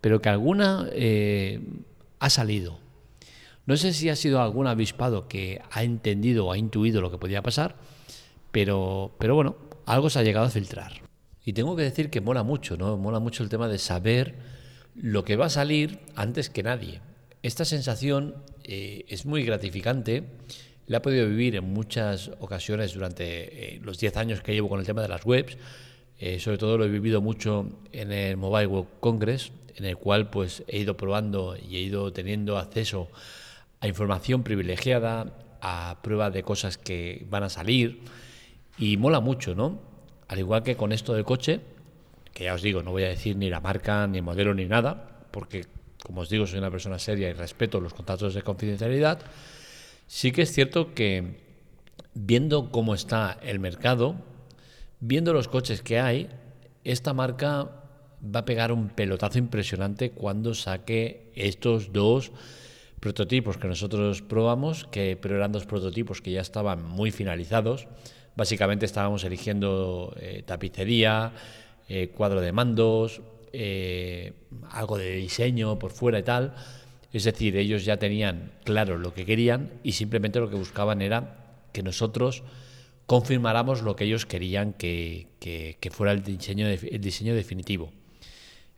pero 0.00 0.20
que 0.20 0.28
alguna 0.28 0.88
eh, 0.92 1.60
ha 2.18 2.30
salido. 2.30 2.78
No 3.66 3.76
sé 3.76 3.92
si 3.92 4.08
ha 4.08 4.16
sido 4.16 4.40
algún 4.40 4.68
avispado 4.68 5.26
que 5.26 5.60
ha 5.72 5.82
entendido 5.82 6.46
o 6.46 6.52
ha 6.52 6.58
intuido 6.58 7.00
lo 7.00 7.10
que 7.10 7.18
podía 7.18 7.42
pasar, 7.42 7.76
pero, 8.52 9.16
pero 9.18 9.34
bueno, 9.34 9.56
algo 9.86 10.08
se 10.08 10.20
ha 10.20 10.22
llegado 10.22 10.46
a 10.46 10.50
filtrar. 10.50 11.02
Y 11.44 11.52
tengo 11.52 11.74
que 11.76 11.82
decir 11.82 12.10
que 12.10 12.20
mola 12.20 12.42
mucho, 12.42 12.76
¿no? 12.76 12.96
Mola 12.96 13.18
mucho 13.18 13.42
el 13.42 13.48
tema 13.48 13.68
de 13.68 13.78
saber 13.78 14.36
lo 14.94 15.24
que 15.24 15.36
va 15.36 15.46
a 15.46 15.50
salir 15.50 16.00
antes 16.14 16.50
que 16.50 16.62
nadie. 16.62 17.00
Esta 17.42 17.64
sensación 17.64 18.34
eh, 18.64 19.04
es 19.08 19.26
muy 19.26 19.44
gratificante. 19.44 20.24
La 20.86 20.98
he 20.98 21.00
podido 21.00 21.26
vivir 21.26 21.56
en 21.56 21.64
muchas 21.72 22.30
ocasiones 22.38 22.94
durante 22.94 23.74
eh, 23.74 23.80
los 23.82 23.98
10 23.98 24.16
años 24.18 24.40
que 24.40 24.52
llevo 24.52 24.68
con 24.68 24.78
el 24.78 24.86
tema 24.86 25.02
de 25.02 25.08
las 25.08 25.24
webs. 25.24 25.56
Eh, 26.18 26.38
sobre 26.38 26.58
todo 26.58 26.78
lo 26.78 26.84
he 26.84 26.88
vivido 26.88 27.20
mucho 27.20 27.68
en 27.92 28.12
el 28.12 28.36
Mobile 28.36 28.66
World 28.68 28.88
Congress, 29.00 29.50
en 29.74 29.84
el 29.84 29.96
cual 29.96 30.30
pues 30.30 30.62
he 30.68 30.78
ido 30.78 30.96
probando 30.96 31.56
y 31.56 31.76
he 31.76 31.80
ido 31.80 32.12
teniendo 32.12 32.56
acceso 32.56 33.08
a 33.80 33.88
información 33.88 34.42
privilegiada, 34.42 35.34
a 35.60 35.98
pruebas 36.02 36.32
de 36.32 36.42
cosas 36.42 36.78
que 36.78 37.26
van 37.28 37.42
a 37.42 37.48
salir 37.48 38.00
y 38.78 38.96
mola 38.96 39.20
mucho, 39.20 39.54
¿no? 39.54 39.80
Al 40.28 40.38
igual 40.38 40.62
que 40.62 40.76
con 40.76 40.92
esto 40.92 41.14
del 41.14 41.24
coche, 41.24 41.60
que 42.32 42.44
ya 42.44 42.54
os 42.54 42.62
digo, 42.62 42.82
no 42.82 42.92
voy 42.92 43.04
a 43.04 43.08
decir 43.08 43.36
ni 43.36 43.50
la 43.50 43.60
marca, 43.60 44.06
ni 44.06 44.18
el 44.18 44.24
modelo, 44.24 44.54
ni 44.54 44.66
nada, 44.66 45.20
porque, 45.30 45.66
como 46.02 46.20
os 46.20 46.28
digo, 46.28 46.46
soy 46.46 46.58
una 46.58 46.70
persona 46.70 46.98
seria 46.98 47.28
y 47.28 47.32
respeto 47.32 47.80
los 47.80 47.94
contratos 47.94 48.34
de 48.34 48.42
confidencialidad, 48.42 49.20
sí 50.06 50.32
que 50.32 50.42
es 50.42 50.52
cierto 50.52 50.94
que 50.94 51.40
viendo 52.14 52.70
cómo 52.70 52.94
está 52.94 53.38
el 53.42 53.58
mercado, 53.58 54.16
viendo 55.00 55.32
los 55.32 55.48
coches 55.48 55.82
que 55.82 56.00
hay, 56.00 56.28
esta 56.84 57.12
marca 57.12 57.70
va 58.22 58.40
a 58.40 58.44
pegar 58.44 58.72
un 58.72 58.88
pelotazo 58.88 59.38
impresionante 59.38 60.10
cuando 60.10 60.54
saque 60.54 61.30
estos 61.34 61.92
dos 61.92 62.32
prototipos 63.00 63.58
que 63.58 63.68
nosotros 63.68 64.22
probamos, 64.22 64.84
que 64.90 65.18
pero 65.20 65.36
eran 65.36 65.52
dos 65.52 65.66
prototipos 65.66 66.20
que 66.22 66.32
ya 66.32 66.40
estaban 66.40 66.82
muy 66.82 67.10
finalizados 67.10 67.86
Básicamente 68.36 68.84
estábamos 68.84 69.24
eligiendo 69.24 70.14
eh, 70.20 70.42
tapicería, 70.44 71.32
eh, 71.88 72.12
cuadro 72.14 72.42
de 72.42 72.52
mandos, 72.52 73.22
eh, 73.52 74.34
algo 74.70 74.98
de 74.98 75.16
diseño 75.16 75.78
por 75.78 75.90
fuera 75.90 76.18
y 76.18 76.22
tal. 76.22 76.54
Es 77.12 77.24
decir, 77.24 77.56
ellos 77.56 77.84
ya 77.84 77.98
tenían 77.98 78.52
claro 78.64 78.98
lo 78.98 79.14
que 79.14 79.24
querían 79.24 79.70
y 79.82 79.92
simplemente 79.92 80.40
lo 80.40 80.50
que 80.50 80.56
buscaban 80.56 81.02
era 81.02 81.36
que 81.72 81.82
nosotros 81.82 82.42
confirmáramos 83.06 83.82
lo 83.82 83.96
que 83.96 84.04
ellos 84.04 84.26
querían 84.26 84.72
que, 84.72 85.28
fuera 85.92 86.12
el 86.12 86.22
diseño, 86.22 86.66
el 86.66 87.00
diseño 87.00 87.34
definitivo. 87.34 87.92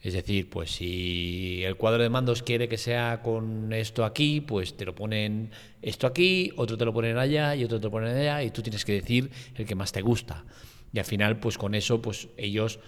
Es 0.00 0.14
decir, 0.14 0.48
pues 0.48 0.70
si 0.70 1.62
el 1.64 1.76
cuadro 1.76 2.02
de 2.02 2.08
mandos 2.08 2.44
quiere 2.44 2.68
que 2.68 2.78
sea 2.78 3.20
con 3.20 3.72
esto 3.72 4.04
aquí, 4.04 4.40
pues 4.40 4.76
te 4.76 4.84
lo 4.84 4.94
ponen 4.94 5.50
esto 5.82 6.06
aquí, 6.06 6.52
otro 6.56 6.78
te 6.78 6.84
lo 6.84 6.92
ponen 6.92 7.18
allá 7.18 7.56
y 7.56 7.64
otro 7.64 7.80
te 7.80 7.84
lo 7.86 7.90
ponen 7.90 8.16
allá 8.16 8.44
y 8.44 8.50
tú 8.50 8.62
tienes 8.62 8.84
que 8.84 8.92
decir 8.92 9.30
el 9.56 9.66
que 9.66 9.74
más 9.74 9.90
te 9.90 10.00
gusta. 10.00 10.44
Y 10.92 11.00
al 11.00 11.04
final, 11.04 11.40
pues 11.40 11.58
con 11.58 11.74
eso, 11.74 12.00
pues 12.00 12.28
ellos 12.36 12.78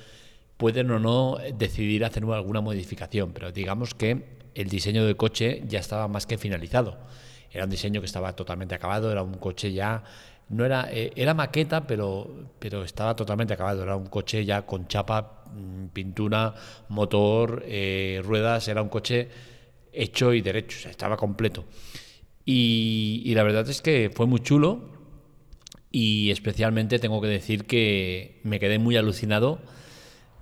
pueden 0.57 0.91
o 0.91 1.01
no 1.01 1.39
decidir 1.57 2.05
hacer 2.05 2.23
alguna 2.25 2.61
modificación, 2.61 3.33
pero 3.33 3.51
digamos 3.51 3.95
que 3.95 4.40
el 4.55 4.69
diseño 4.69 5.05
del 5.05 5.17
coche 5.17 5.63
ya 5.67 5.79
estaba 5.79 6.09
más 6.09 6.27
que 6.27 6.39
finalizado. 6.39 6.99
Era 7.51 7.65
un 7.65 7.71
diseño 7.71 8.01
que 8.01 8.07
estaba 8.07 8.35
totalmente 8.35 8.75
acabado, 8.75 9.11
era 9.11 9.23
un 9.23 9.35
coche 9.35 9.73
ya 9.73 10.05
no 10.49 10.65
era 10.65 10.89
eh, 10.91 11.13
era 11.15 11.35
maqueta, 11.35 11.87
pero 11.87 12.49
pero 12.59 12.85
estaba 12.85 13.15
totalmente 13.15 13.55
acabado, 13.55 13.83
era 13.83 13.97
un 13.97 14.07
coche 14.07 14.45
ya 14.45 14.63
con 14.63 14.89
chapa 14.89 15.41
Mm, 15.55 15.89
pintura, 15.89 16.55
motor, 16.89 17.65
eh, 17.67 18.21
ruedas, 18.25 18.69
era 18.69 18.83
un 18.83 18.89
coche 18.89 19.29
hecho 19.93 20.33
y 20.33 20.41
derecho, 20.43 20.89
estaba 20.89 21.17
completo. 21.17 21.65
Y, 22.45 23.33
la 23.35 23.43
verdad 23.43 23.69
es 23.69 23.83
que 23.83 24.11
fue 24.15 24.27
muy 24.27 24.41
chulo 24.41 24.91
y 25.91 26.31
especialmente 26.31 26.99
tengo 26.99 27.21
que 27.21 27.29
decir 27.29 27.67
que 27.67 28.41
me 28.45 28.61
quedé 28.61 28.79
muy 28.79 28.97
alucinado 28.97 29.61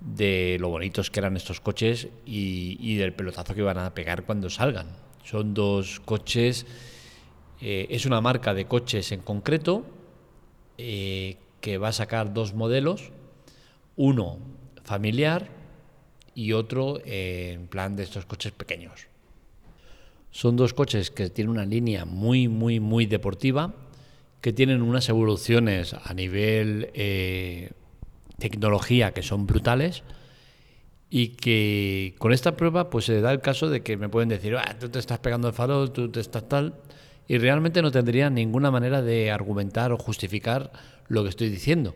de 0.01 0.57
lo 0.59 0.69
bonitos 0.69 1.09
que 1.11 1.19
eran 1.19 1.35
estos 1.35 1.59
coches 1.59 2.07
y, 2.25 2.95
del 2.95 3.13
pelotazo 3.13 3.53
que 3.53 3.61
iban 3.61 3.77
a 3.77 3.93
pegar 3.93 4.23
cuando 4.23 4.49
salgan. 4.49 4.87
Son 5.23 5.53
dos 5.53 5.99
coches, 5.99 6.65
eh, 7.61 7.87
es 7.89 8.05
una 8.05 8.21
marca 8.21 8.53
de 8.53 8.65
coches 8.65 9.11
en 9.11 9.21
concreto 9.21 9.85
eh, 10.77 11.37
que 11.61 11.77
va 11.77 11.89
a 11.89 11.93
sacar 11.93 12.33
dos 12.33 12.53
modelos, 12.53 13.11
uno 13.95 14.39
familiar 14.83 15.49
y 16.33 16.53
otro 16.53 16.99
en 17.05 17.67
plan 17.67 17.95
de 17.95 18.03
estos 18.03 18.25
coches 18.25 18.53
pequeños. 18.53 19.09
Son 20.31 20.55
dos 20.55 20.73
coches 20.73 21.09
que 21.09 21.29
tienen 21.29 21.51
una 21.51 21.65
línea 21.65 22.05
muy, 22.05 22.47
muy, 22.47 22.79
muy 22.79 23.05
deportiva, 23.07 23.73
que 24.41 24.53
tienen 24.53 24.81
unas 24.81 25.09
evoluciones 25.09 25.93
a 25.93 26.13
nivel 26.13 26.91
eh, 26.93 27.71
tecnología 28.39 29.11
que 29.11 29.21
son 29.21 29.45
brutales 29.45 30.03
y 31.09 31.29
que 31.29 32.15
con 32.17 32.33
esta 32.33 32.55
prueba 32.55 32.89
pues 32.89 33.05
se 33.05 33.21
da 33.21 33.31
el 33.31 33.41
caso 33.41 33.69
de 33.69 33.81
que 33.81 33.97
me 33.97 34.09
pueden 34.09 34.29
decir, 34.29 34.55
ah, 34.55 34.75
tú 34.79 34.89
te 34.89 34.99
estás 34.99 35.19
pegando 35.19 35.47
el 35.47 35.53
farol, 35.53 35.91
tú 35.91 36.09
te 36.09 36.19
estás 36.19 36.47
tal, 36.47 36.75
y 37.27 37.37
realmente 37.37 37.81
no 37.81 37.91
tendría 37.91 38.29
ninguna 38.29 38.71
manera 38.71 39.01
de 39.01 39.31
argumentar 39.31 39.91
o 39.91 39.97
justificar 39.97 40.71
lo 41.07 41.23
que 41.23 41.29
estoy 41.29 41.49
diciendo. 41.49 41.95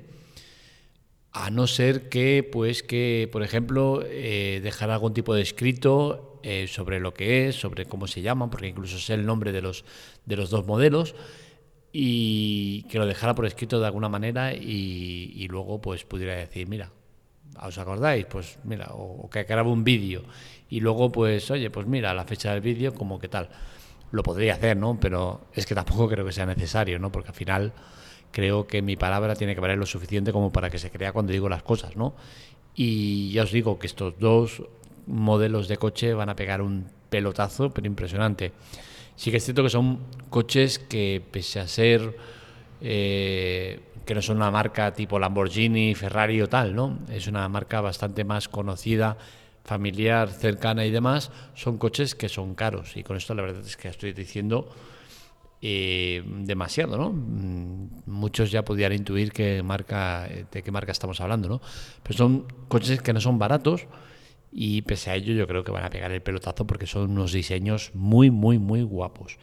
A 1.32 1.50
no 1.50 1.66
ser 1.66 2.10
que, 2.10 2.48
pues, 2.50 2.84
que, 2.84 3.28
por 3.32 3.42
ejemplo, 3.42 4.04
eh, 4.06 4.60
dejar 4.64 4.92
algún 4.92 5.16
tipo 5.16 5.34
de 5.34 5.42
escrito 5.42 6.40
eh, 6.44 6.68
sobre 6.68 7.00
lo 7.00 7.16
que 7.16 7.48
es, 7.48 7.56
sobre 7.56 7.86
cómo 7.86 8.06
se 8.06 8.22
llaman, 8.22 8.52
porque 8.52 8.68
incluso 8.68 9.00
sé 9.00 9.16
el 9.16 9.26
nombre 9.26 9.52
de 9.52 9.64
los, 9.64 9.86
de 10.26 10.36
los 10.36 10.52
dos 10.52 10.68
modelos, 10.68 11.16
y 11.96 12.82
que 12.90 12.98
lo 12.98 13.06
dejara 13.06 13.36
por 13.36 13.46
escrito 13.46 13.80
de 13.80 13.86
alguna 13.86 14.10
manera 14.10 14.52
y, 14.52 15.48
luego, 15.48 15.80
pues, 15.80 16.04
pudiera 16.04 16.36
decir, 16.36 16.68
mira, 16.68 16.90
¿os 17.62 17.78
acordáis? 17.78 18.26
Pues, 18.26 18.58
mira, 18.64 18.88
o, 18.94 19.30
que 19.30 19.44
grabe 19.44 19.70
un 19.70 19.84
vídeo 19.84 20.24
y 20.70 20.80
luego, 20.80 21.12
pues, 21.12 21.52
oye, 21.52 21.70
pues 21.70 21.86
mira, 21.86 22.12
la 22.16 22.26
fecha 22.26 22.52
del 22.52 22.62
vídeo, 22.62 22.96
como 22.96 23.20
que 23.20 23.28
tal. 23.28 23.50
Lo 24.12 24.24
podría 24.24 24.54
hacer, 24.54 24.76
¿no? 24.76 25.00
Pero 25.00 25.42
es 25.54 25.66
que 25.68 25.76
tampoco 25.76 26.10
creo 26.10 26.26
que 26.26 26.32
sea 26.32 26.48
necesario, 26.48 26.98
¿no? 26.98 27.12
Porque 27.12 27.30
al 27.30 27.36
final 27.36 27.74
creo 28.32 28.66
que 28.66 28.82
mi 28.82 28.96
palabra 28.96 29.36
tiene 29.36 29.54
que 29.54 29.62
valer 29.62 29.78
lo 29.78 29.86
suficiente 29.86 30.32
como 30.32 30.52
para 30.52 30.72
que 30.72 30.80
se 30.80 30.90
crea 30.90 31.14
cuando 31.14 31.32
digo 31.32 31.48
las 31.48 31.62
cosas, 31.62 31.96
¿no? 31.96 32.16
Y 32.76 33.32
ya 33.32 33.44
os 33.44 33.52
digo 33.52 33.78
que 33.78 33.86
estos 33.86 34.18
dos 34.20 34.64
modelos 35.06 35.68
de 35.68 35.78
coche 35.78 36.14
van 36.16 36.30
a 36.30 36.36
pegar 36.36 36.62
un 36.62 36.88
pelotazo, 37.10 37.70
pero 37.70 37.86
impresionante. 37.86 38.52
Sí 39.15 39.32
que 39.32 39.38
es 39.38 39.46
cierto 39.46 39.63
que 39.63 39.70
son 39.70 40.00
coches 40.29 40.79
que, 40.79 41.22
pese 41.32 41.60
a 41.60 41.67
ser 41.67 42.17
eh, 42.82 43.79
que 44.05 44.15
no 44.15 44.22
son 44.22 44.38
una 44.38 44.51
marca 44.51 44.93
tipo 44.93 45.20
Lamborghini, 45.20 45.96
Ferrari 45.96 46.41
o 46.41 46.50
tal, 46.50 46.75
¿no? 46.75 47.00
Es 47.10 47.27
una 47.27 47.48
marca 47.48 47.82
bastante 47.82 48.24
más 48.24 48.50
conocida, 48.50 49.17
familiar, 49.63 50.29
cercana 50.29 50.86
y 50.86 50.91
demás. 50.91 51.32
Son 51.53 51.77
coches 51.77 52.15
que 52.15 52.27
son 52.29 52.55
caros. 52.55 52.98
Y 52.98 53.03
con 53.03 53.15
esto 53.17 53.34
la 53.34 53.43
verdad 53.43 53.65
es 53.65 53.77
que 53.77 53.88
estoy 53.88 54.13
diciendo 54.13 54.70
eh, 55.62 56.22
demasiado, 56.25 56.98
¿no? 56.98 57.12
Mm, 57.13 58.01
muchos 58.08 58.51
ya 58.51 58.65
podían 58.65 58.91
intuir 58.91 59.32
qué 59.32 59.63
marca, 59.63 60.27
de 60.51 60.62
qué 60.62 60.72
marca 60.72 60.91
estamos 60.91 61.22
hablando, 61.22 61.48
¿no? 61.48 61.62
Pero 62.03 62.17
son 62.17 62.46
coches 62.67 63.01
que 63.01 63.13
no 63.13 63.22
son 63.22 63.39
baratos 63.39 63.88
y 64.54 64.84
pese 64.84 65.10
a 65.10 65.16
ello 65.16 65.34
yo 65.34 65.48
creo 65.48 65.64
que 65.64 65.72
van 65.72 65.84
a 65.84 65.90
pegar 65.90 66.12
el 66.12 66.22
pelotazo 66.22 66.68
porque 66.68 66.86
son 66.86 67.10
unos 67.12 67.34
diseños 67.34 67.92
muy, 67.96 68.30
muy, 68.30 68.60
muy 68.60 68.84
guapos. 68.84 69.38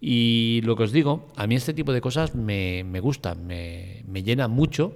Y 0.00 0.60
lo 0.64 0.76
que 0.76 0.82
os 0.82 0.92
digo, 0.92 1.28
a 1.36 1.46
mí 1.46 1.54
este 1.54 1.72
tipo 1.72 1.92
de 1.92 2.00
cosas 2.00 2.34
me, 2.34 2.84
me 2.84 3.00
gustan, 3.00 3.46
me, 3.46 4.04
me 4.06 4.22
llenan 4.22 4.50
mucho 4.50 4.94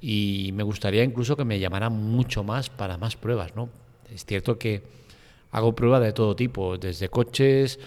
y 0.00 0.50
me 0.52 0.62
gustaría 0.62 1.04
incluso 1.04 1.36
que 1.36 1.44
me 1.44 1.58
llamaran 1.58 1.92
mucho 1.92 2.44
más 2.44 2.68
para 2.68 2.98
más 2.98 3.16
pruebas, 3.16 3.56
¿no? 3.56 3.70
Es 4.12 4.26
cierto 4.26 4.58
que 4.58 4.82
hago 5.52 5.74
pruebas 5.74 6.02
de 6.02 6.12
todo 6.12 6.36
tipo, 6.36 6.76
desde 6.76 7.08
coches, 7.08 7.78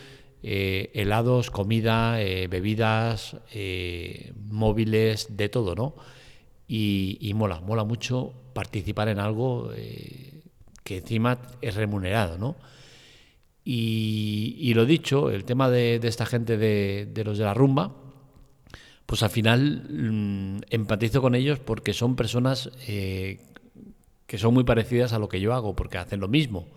eh, 0.42 0.90
helados, 0.94 1.52
comida, 1.52 2.22
eh, 2.22 2.48
bebidas, 2.48 3.36
eh, 3.54 4.34
móviles, 4.50 5.38
de 5.38 5.50
todo, 5.50 5.76
¿no? 5.76 5.94
Y, 6.68 7.18
y, 7.22 7.34
mola, 7.34 7.60
mola 7.62 7.84
mucho 7.84 8.34
participar 8.54 9.10
en 9.10 9.20
algo 9.20 9.72
que 10.90 10.98
encima 10.98 11.38
es 11.62 11.76
remunerado, 11.76 12.40
¿no? 12.40 12.56
Y, 13.64 14.74
lo 14.74 14.88
dicho, 14.88 15.30
el 15.30 15.46
tema 15.46 15.70
de, 15.70 16.00
esta 16.02 16.26
gente 16.26 16.58
de, 16.58 17.24
los 17.24 17.38
de 17.38 17.44
la 17.44 17.54
rumba, 17.54 17.94
pues 19.06 19.22
al 19.22 19.30
final 19.30 19.84
mm, 19.88 20.62
empatizo 20.72 21.22
con 21.22 21.36
ellos 21.36 21.60
porque 21.60 21.94
son 21.94 22.16
personas 22.16 22.72
eh, 22.88 23.38
que 24.26 24.40
son 24.40 24.56
muy 24.56 24.64
parecidas 24.64 25.14
a 25.14 25.20
lo 25.20 25.30
que 25.30 25.40
yo 25.40 25.54
hago, 25.54 25.76
porque 25.76 26.00
hacen 26.00 26.22
lo 26.22 26.28
mismo. 26.28 26.68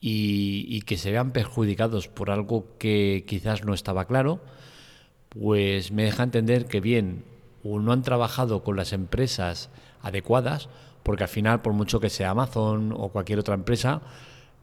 Y, 0.00 0.80
que 0.86 0.96
se 0.96 1.10
vean 1.10 1.32
perjudicados 1.32 2.08
por 2.08 2.30
algo 2.30 2.78
que 2.78 3.24
quizás 3.26 3.66
no 3.66 3.74
estaba 3.74 4.06
claro, 4.06 4.40
pues 5.28 5.92
me 5.92 6.04
deja 6.04 6.22
entender 6.22 6.64
que 6.64 6.80
bien, 6.80 7.24
o 7.68 7.78
no 7.78 7.92
han 7.92 8.02
trabajado 8.02 8.62
con 8.62 8.76
las 8.76 8.92
empresas 8.92 9.70
adecuadas, 10.00 10.68
porque 11.02 11.24
al 11.24 11.28
final, 11.28 11.62
por 11.62 11.72
mucho 11.72 12.00
que 12.00 12.10
sea 12.10 12.30
Amazon 12.30 12.92
o 12.96 13.08
cualquier 13.10 13.38
otra 13.38 13.54
empresa, 13.54 14.02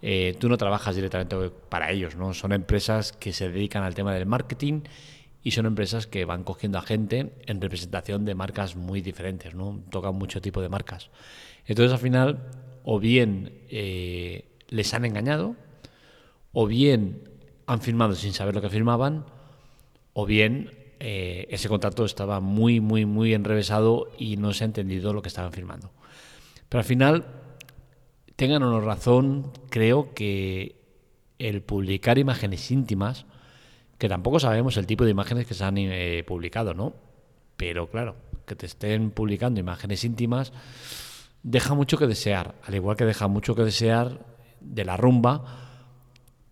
eh, 0.01 0.35
tú 0.39 0.49
no 0.49 0.57
trabajas 0.57 0.95
directamente 0.95 1.49
para 1.69 1.91
ellos, 1.91 2.15
¿no? 2.15 2.33
Son 2.33 2.51
empresas 2.51 3.13
que 3.13 3.31
se 3.31 3.49
dedican 3.49 3.83
al 3.83 3.95
tema 3.95 4.13
del 4.13 4.25
marketing 4.25 4.81
y 5.41 5.51
son 5.51 5.65
empresas 5.65 6.07
que 6.07 6.25
van 6.25 6.43
cogiendo 6.43 6.77
a 6.77 6.81
gente 6.81 7.33
en 7.45 7.61
representación 7.61 8.25
de 8.25 8.35
marcas 8.35 8.75
muy 8.75 9.01
diferentes, 9.01 9.55
¿no? 9.55 9.81
Tocan 9.89 10.15
mucho 10.15 10.41
tipo 10.41 10.61
de 10.61 10.69
marcas. 10.69 11.09
Entonces, 11.65 11.93
al 11.93 11.99
final, 11.99 12.49
o 12.83 12.99
bien 12.99 13.61
eh, 13.69 14.45
les 14.67 14.93
han 14.93 15.05
engañado, 15.05 15.55
o 16.51 16.67
bien 16.67 17.29
han 17.65 17.81
firmado 17.81 18.15
sin 18.15 18.33
saber 18.33 18.55
lo 18.55 18.61
que 18.61 18.69
firmaban, 18.69 19.25
o 20.13 20.25
bien 20.25 20.82
eh, 21.05 21.47
ese 21.49 21.67
contrato 21.67 22.05
estaba 22.05 22.39
muy, 22.39 22.79
muy, 22.79 23.05
muy 23.05 23.33
enrevesado 23.33 24.09
y 24.17 24.37
no 24.37 24.53
se 24.53 24.63
ha 24.63 24.67
entendido 24.67 25.13
lo 25.13 25.21
que 25.21 25.27
estaban 25.27 25.51
firmando. 25.51 25.91
Pero 26.69 26.79
al 26.79 26.85
final, 26.85 27.25
tengan 28.37 28.63
o 28.63 28.79
razón, 28.79 29.51
creo 29.69 30.13
que 30.13 30.77
el 31.39 31.61
publicar 31.61 32.17
imágenes 32.17 32.71
íntimas, 32.71 33.25
que 33.97 34.07
tampoco 34.07 34.39
sabemos 34.39 34.77
el 34.77 34.87
tipo 34.87 35.03
de 35.03 35.11
imágenes 35.11 35.45
que 35.45 35.53
se 35.53 35.63
han 35.65 35.77
eh, 35.77 36.23
publicado, 36.25 36.73
¿no? 36.73 36.93
Pero 37.57 37.89
claro, 37.89 38.15
que 38.45 38.55
te 38.55 38.65
estén 38.65 39.11
publicando 39.11 39.59
imágenes 39.59 40.05
íntimas 40.05 40.53
deja 41.43 41.73
mucho 41.73 41.97
que 41.97 42.07
desear, 42.07 42.55
al 42.63 42.75
igual 42.75 42.95
que 42.95 43.05
deja 43.05 43.27
mucho 43.27 43.53
que 43.53 43.63
desear 43.63 44.25
de 44.61 44.85
la 44.85 44.97
rumba, 44.97 45.59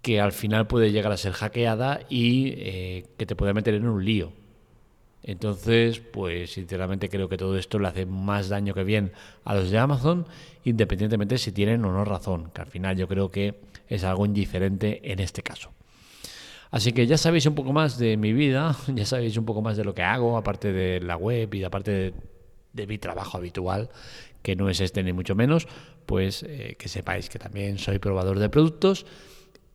que 0.01 0.19
al 0.19 0.33
final 0.33 0.67
puede 0.67 0.91
llegar 0.91 1.11
a 1.11 1.17
ser 1.17 1.31
hackeada 1.31 2.01
y 2.09 2.53
eh, 2.57 3.05
que 3.17 3.25
te 3.25 3.35
puede 3.35 3.53
meter 3.53 3.73
en 3.73 3.87
un 3.87 4.03
lío. 4.03 4.33
Entonces, 5.23 5.99
pues 5.99 6.53
sinceramente 6.53 7.09
creo 7.09 7.29
que 7.29 7.37
todo 7.37 7.57
esto 7.57 7.77
le 7.77 7.87
hace 7.87 8.05
más 8.05 8.49
daño 8.49 8.73
que 8.73 8.83
bien 8.83 9.11
a 9.43 9.53
los 9.53 9.69
de 9.69 9.77
Amazon, 9.77 10.25
independientemente 10.63 11.37
si 11.37 11.51
tienen 11.51 11.85
o 11.85 11.91
no 11.91 12.05
razón, 12.05 12.51
que 12.51 12.61
al 12.61 12.67
final 12.67 12.97
yo 12.97 13.07
creo 13.07 13.29
que 13.29 13.59
es 13.87 14.03
algo 14.03 14.25
indiferente 14.25 15.11
en 15.11 15.19
este 15.19 15.43
caso. 15.43 15.71
Así 16.71 16.93
que 16.93 17.05
ya 17.05 17.17
sabéis 17.17 17.45
un 17.45 17.53
poco 17.53 17.73
más 17.73 17.99
de 17.99 18.17
mi 18.17 18.33
vida, 18.33 18.75
ya 18.95 19.05
sabéis 19.05 19.37
un 19.37 19.45
poco 19.45 19.61
más 19.61 19.77
de 19.77 19.83
lo 19.83 19.93
que 19.93 20.03
hago, 20.03 20.37
aparte 20.37 20.71
de 20.71 21.01
la 21.01 21.17
web 21.17 21.53
y 21.53 21.63
aparte 21.63 22.13
de, 22.73 22.87
mi 22.87 22.97
trabajo 22.97 23.37
habitual, 23.37 23.89
que 24.41 24.55
no 24.55 24.69
es 24.69 24.79
este 24.79 25.03
ni 25.03 25.13
mucho 25.13 25.35
menos, 25.35 25.67
pues 26.05 26.43
eh, 26.43 26.77
que 26.79 26.87
sepáis 26.87 27.29
que 27.29 27.37
también 27.37 27.77
soy 27.77 27.99
probador 27.99 28.39
de 28.39 28.49
productos 28.49 29.05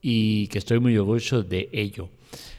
y 0.00 0.48
que 0.48 0.58
estoy 0.58 0.80
muy 0.80 0.96
orgulloso 0.96 1.42
de 1.42 1.68
ello. 1.72 2.08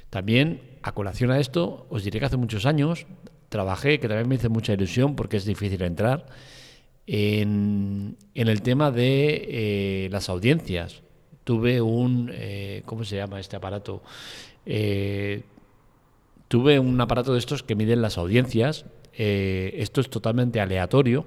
También 0.09 0.61
a 0.81 0.93
colación 0.93 1.31
a 1.31 1.39
esto, 1.39 1.85
os 1.89 2.03
diré 2.03 2.19
que 2.19 2.25
hace 2.25 2.37
muchos 2.37 2.65
años 2.65 3.05
trabajé, 3.49 3.99
que 3.99 4.07
también 4.07 4.27
me 4.29 4.35
hizo 4.35 4.49
mucha 4.49 4.73
ilusión 4.73 5.15
porque 5.15 5.37
es 5.37 5.45
difícil 5.45 5.81
entrar, 5.81 6.25
en, 7.05 8.17
el 8.33 8.61
tema 8.61 8.91
de 8.91 9.47
eh, 10.05 10.09
las 10.11 10.29
audiencias. 10.29 11.01
Tuve 11.43 11.81
un, 11.81 12.29
eh, 12.33 12.81
¿cómo 12.85 13.05
se 13.05 13.15
llama 13.15 13.39
este 13.39 13.55
aparato? 13.55 14.03
Eh, 14.65 15.43
tuve 16.49 16.79
un 16.79 16.99
aparato 16.99 17.33
de 17.33 17.39
estos 17.39 17.63
que 17.63 17.75
miden 17.75 18.01
las 18.01 18.17
audiencias. 18.17 18.85
esto 19.13 20.01
es 20.01 20.09
totalmente 20.09 20.59
aleatorio 20.59 21.25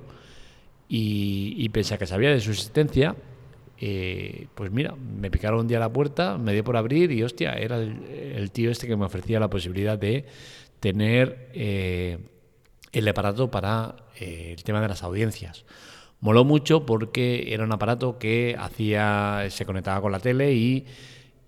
y, 0.88 1.54
y 1.56 1.68
pese 1.70 1.94
a 1.94 1.98
que 1.98 2.06
sabía 2.06 2.30
de 2.30 2.40
su 2.40 2.50
existencia, 2.50 3.16
eh, 3.82 4.48
pues 4.54 4.70
mira, 4.70 4.94
me 4.94 5.30
picaron 5.30 5.60
un 5.60 5.66
día 5.66 5.78
la 5.78 5.90
puerta, 5.90 6.36
me 6.36 6.52
dio 6.52 6.62
por 6.62 6.76
abrir 6.76 7.10
y 7.12 7.22
hostia, 7.22 7.54
era 7.54 7.78
el, 7.78 8.50
tío 8.52 8.70
este 8.70 8.86
que 8.86 8.94
me 8.94 9.06
ofrecía 9.06 9.40
la 9.40 9.48
posibilidad 9.48 9.98
de 9.98 10.26
tener 10.80 11.48
eh, 11.54 12.18
el 12.92 13.08
aparato 13.08 13.50
para 13.50 13.96
eh, 14.18 14.54
el 14.54 14.62
tema 14.64 14.82
de 14.82 14.88
las 14.88 15.02
audiencias. 15.02 15.64
Moló 16.20 16.44
mucho 16.44 16.84
porque 16.84 17.54
era 17.54 17.64
un 17.64 17.72
aparato 17.72 18.18
que 18.18 18.54
hacía, 18.58 19.46
se 19.48 19.64
conectaba 19.64 20.02
con 20.02 20.12
la 20.12 20.20
tele 20.20 20.52
y 20.52 20.84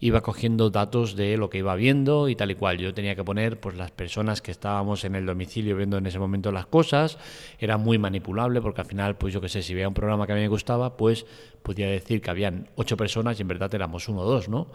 iba 0.03 0.21
cogiendo 0.21 0.69
datos 0.69 1.15
de 1.15 1.37
lo 1.37 1.49
que 1.49 1.59
iba 1.59 1.77
viendo 1.77 2.29
y 2.29 2.35
tal 2.35 2.51
y 2.51 2.57
cual. 2.57 2.77
Yo 2.79 2.93
tenía 2.93 3.15
que 3.15 3.23
poner 3.23 3.61
pues 3.61 3.77
las 3.77 3.93
personas 3.93 4.43
que 4.43 4.51
estábamos 4.51 5.05
en 5.05 5.15
el 5.15 5.25
domicilio 5.25 5.77
viendo 5.77 5.97
en 5.97 6.05
ese 6.07 6.19
momento 6.19 6.51
las 6.51 6.67
cosas. 6.67 7.19
Era 7.61 7.77
muy 7.77 7.99
manipulable 7.99 8.61
porque 8.61 8.81
al 8.81 8.89
final, 8.89 9.17
pues 9.17 9.33
yo 9.33 9.41
qué 9.41 9.49
sé, 9.49 9.63
si 9.63 9.75
veía 9.75 9.87
un 9.87 9.95
programa 9.95 10.27
que 10.27 10.33
a 10.33 10.35
mí 10.35 10.41
me 10.41 10.49
gustaba, 10.49 10.97
pues 10.97 11.25
podía 11.63 11.87
decir 11.87 12.21
que 12.21 12.31
habían 12.31 12.69
ocho 12.75 12.97
personas 12.97 13.39
y 13.39 13.43
en 13.43 13.49
verdad 13.49 13.73
éramos 13.77 14.09
uno 14.09 14.23
o 14.23 14.25
dos, 14.25 14.49
¿no? 14.49 14.67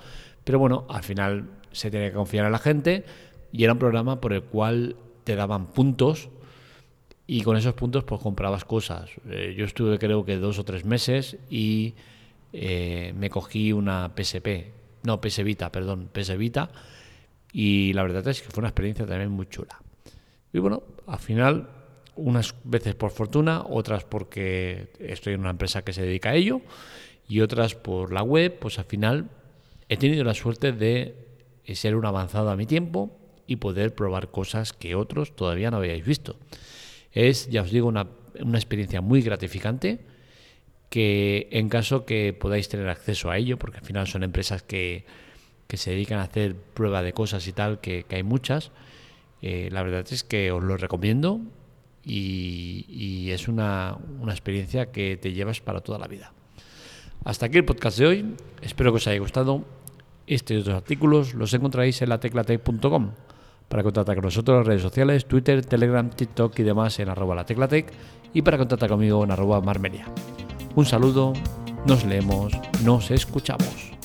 Pero 0.45 0.59
bueno, 0.59 0.85
al 0.89 1.03
final 1.03 1.49
se 1.73 1.91
tenía 1.91 2.07
que 2.07 2.15
confiar 2.15 2.45
en 2.45 2.53
la 2.53 2.59
gente 2.59 3.03
y 3.51 3.65
era 3.65 3.73
un 3.73 3.79
programa 3.79 4.21
por 4.21 4.31
el 4.31 4.43
cual 4.43 4.95
te 5.25 5.35
daban 5.35 5.65
puntos 5.67 6.29
y 7.27 7.41
con 7.41 7.57
esos 7.57 7.73
puntos 7.73 8.05
pues 8.05 8.21
comprabas 8.21 8.63
cosas. 8.63 9.09
Eh, 9.29 9.55
yo 9.57 9.65
estuve 9.65 9.99
creo 9.99 10.23
que 10.23 10.37
dos 10.37 10.57
o 10.57 10.63
tres 10.63 10.85
meses 10.85 11.35
y 11.49 11.95
eh, 12.53 13.13
me 13.17 13.29
cogí 13.29 13.73
una 13.73 14.13
PSP, 14.15 14.77
no, 15.08 15.20
PS 15.20 15.43
Vita, 15.43 15.72
perdón, 15.72 16.10
PS 16.13 16.38
Vita. 16.38 16.70
Y 17.52 17.93
la 17.93 18.04
verdad 18.04 18.28
es 18.28 18.41
que 18.41 18.50
fue 18.50 18.62
una 18.62 18.67
experiencia 18.67 19.06
también 19.08 19.32
muy 19.32 19.48
chula. 19.48 19.82
Y 20.54 20.60
bueno, 20.60 20.84
al 21.08 21.20
final, 21.20 21.70
unas 22.15 22.54
veces 22.63 22.93
por 22.93 23.12
fortuna, 23.12 23.63
otras 23.67 24.04
porque 24.04 24.91
estoy 25.00 25.34
en 25.34 25.39
una 25.39 25.50
empresa 25.50 25.84
que 25.84 25.93
se 25.93 26.04
dedica 26.04 26.30
a 26.30 26.36
ello, 26.36 26.62
y 27.28 27.41
otras 27.41 27.74
por 27.74 28.13
la 28.13 28.22
web, 28.22 28.60
pues 28.60 28.78
al 28.80 28.86
final 28.86 29.30
he 29.89 29.98
tenido 29.98 30.24
la 30.24 30.34
suerte 30.34 30.72
de 30.72 31.15
ser 31.74 31.96
un 31.96 32.06
avanzado 32.06 32.50
a 32.50 32.56
mi 32.56 32.65
tiempo 32.65 33.17
y 33.48 33.56
poder 33.58 33.96
probar 33.96 34.30
cosas 34.30 34.74
que 34.74 34.96
otros 34.96 35.36
todavía 35.36 35.72
no 35.72 35.78
habíais 35.78 36.06
visto. 36.06 36.36
Es, 37.12 37.50
ya 37.50 37.62
os 37.62 37.72
digo, 37.72 37.88
una, 37.88 38.08
una 38.41 38.58
experiencia 38.58 39.02
muy 39.02 39.22
gratificante 39.22 40.00
que 40.89 41.47
en 41.52 41.69
caso 41.69 42.06
que 42.06 42.34
podáis 42.34 42.69
tener 42.69 42.89
acceso 42.89 43.30
a 43.30 43.38
ello, 43.38 43.58
porque 43.58 43.78
al 43.78 43.86
final 43.86 44.08
son 44.08 44.23
empresas 44.23 44.63
que, 44.63 45.06
se 45.69 45.91
dedican 45.91 46.19
a 46.19 46.23
hacer 46.23 46.56
prueba 46.56 47.02
de 47.02 47.13
cosas 47.13 47.47
y 47.47 47.54
tal, 47.54 47.82
que, 47.82 48.06
hay 48.10 48.23
muchas, 48.23 48.71
eh, 49.41 49.69
la 49.71 49.84
verdad 49.84 50.06
es 50.10 50.23
que 50.23 50.52
os 50.52 50.63
lo 50.63 50.78
recomiendo 50.78 51.41
y, 52.04 53.30
es 53.32 53.47
una, 53.47 53.97
una, 54.21 54.32
experiencia 54.32 54.91
que 54.91 55.17
te 55.17 55.34
llevas 55.34 55.60
para 55.60 55.82
toda 55.82 56.00
la 56.00 56.08
vida. 56.08 56.32
Hasta 57.26 57.47
aquí 57.47 57.58
el 57.58 57.65
podcast 57.65 58.00
de 58.00 58.06
hoy, 58.06 58.36
espero 58.62 58.91
que 58.91 58.97
os 58.97 59.08
haya 59.08 59.19
gustado. 59.19 59.65
Este 60.26 60.54
y 60.54 60.58
otros 60.58 60.76
artículos 60.76 61.34
los 61.34 61.54
encontraréis 61.54 62.02
en 62.02 62.10
la 62.10 62.19
teclatec.com. 62.19 63.12
Para 63.67 63.84
contactar 63.84 64.15
con 64.15 64.23
nosotros 64.23 64.60
en 64.60 64.65
redes 64.65 64.82
sociales, 64.82 65.26
Twitter, 65.26 65.65
Telegram, 65.65 66.10
TikTok 66.10 66.58
y 66.60 66.63
demás 66.63 67.00
en 67.00 67.10
arroba 67.10 67.36
la 67.36 67.45
teclatec 67.45 67.91
y 68.34 68.41
para 68.41 68.58
contactar 68.58 68.89
conmigo 68.89 69.23
en 69.23 69.32
arroba 69.32 69.60
marmelia. 69.60 70.06
Un 70.77 70.85
saludo, 70.85 71.33
nos 71.87 72.05
leemos, 72.05 72.53
nos 72.83 73.09
escuchamos. 73.09 73.96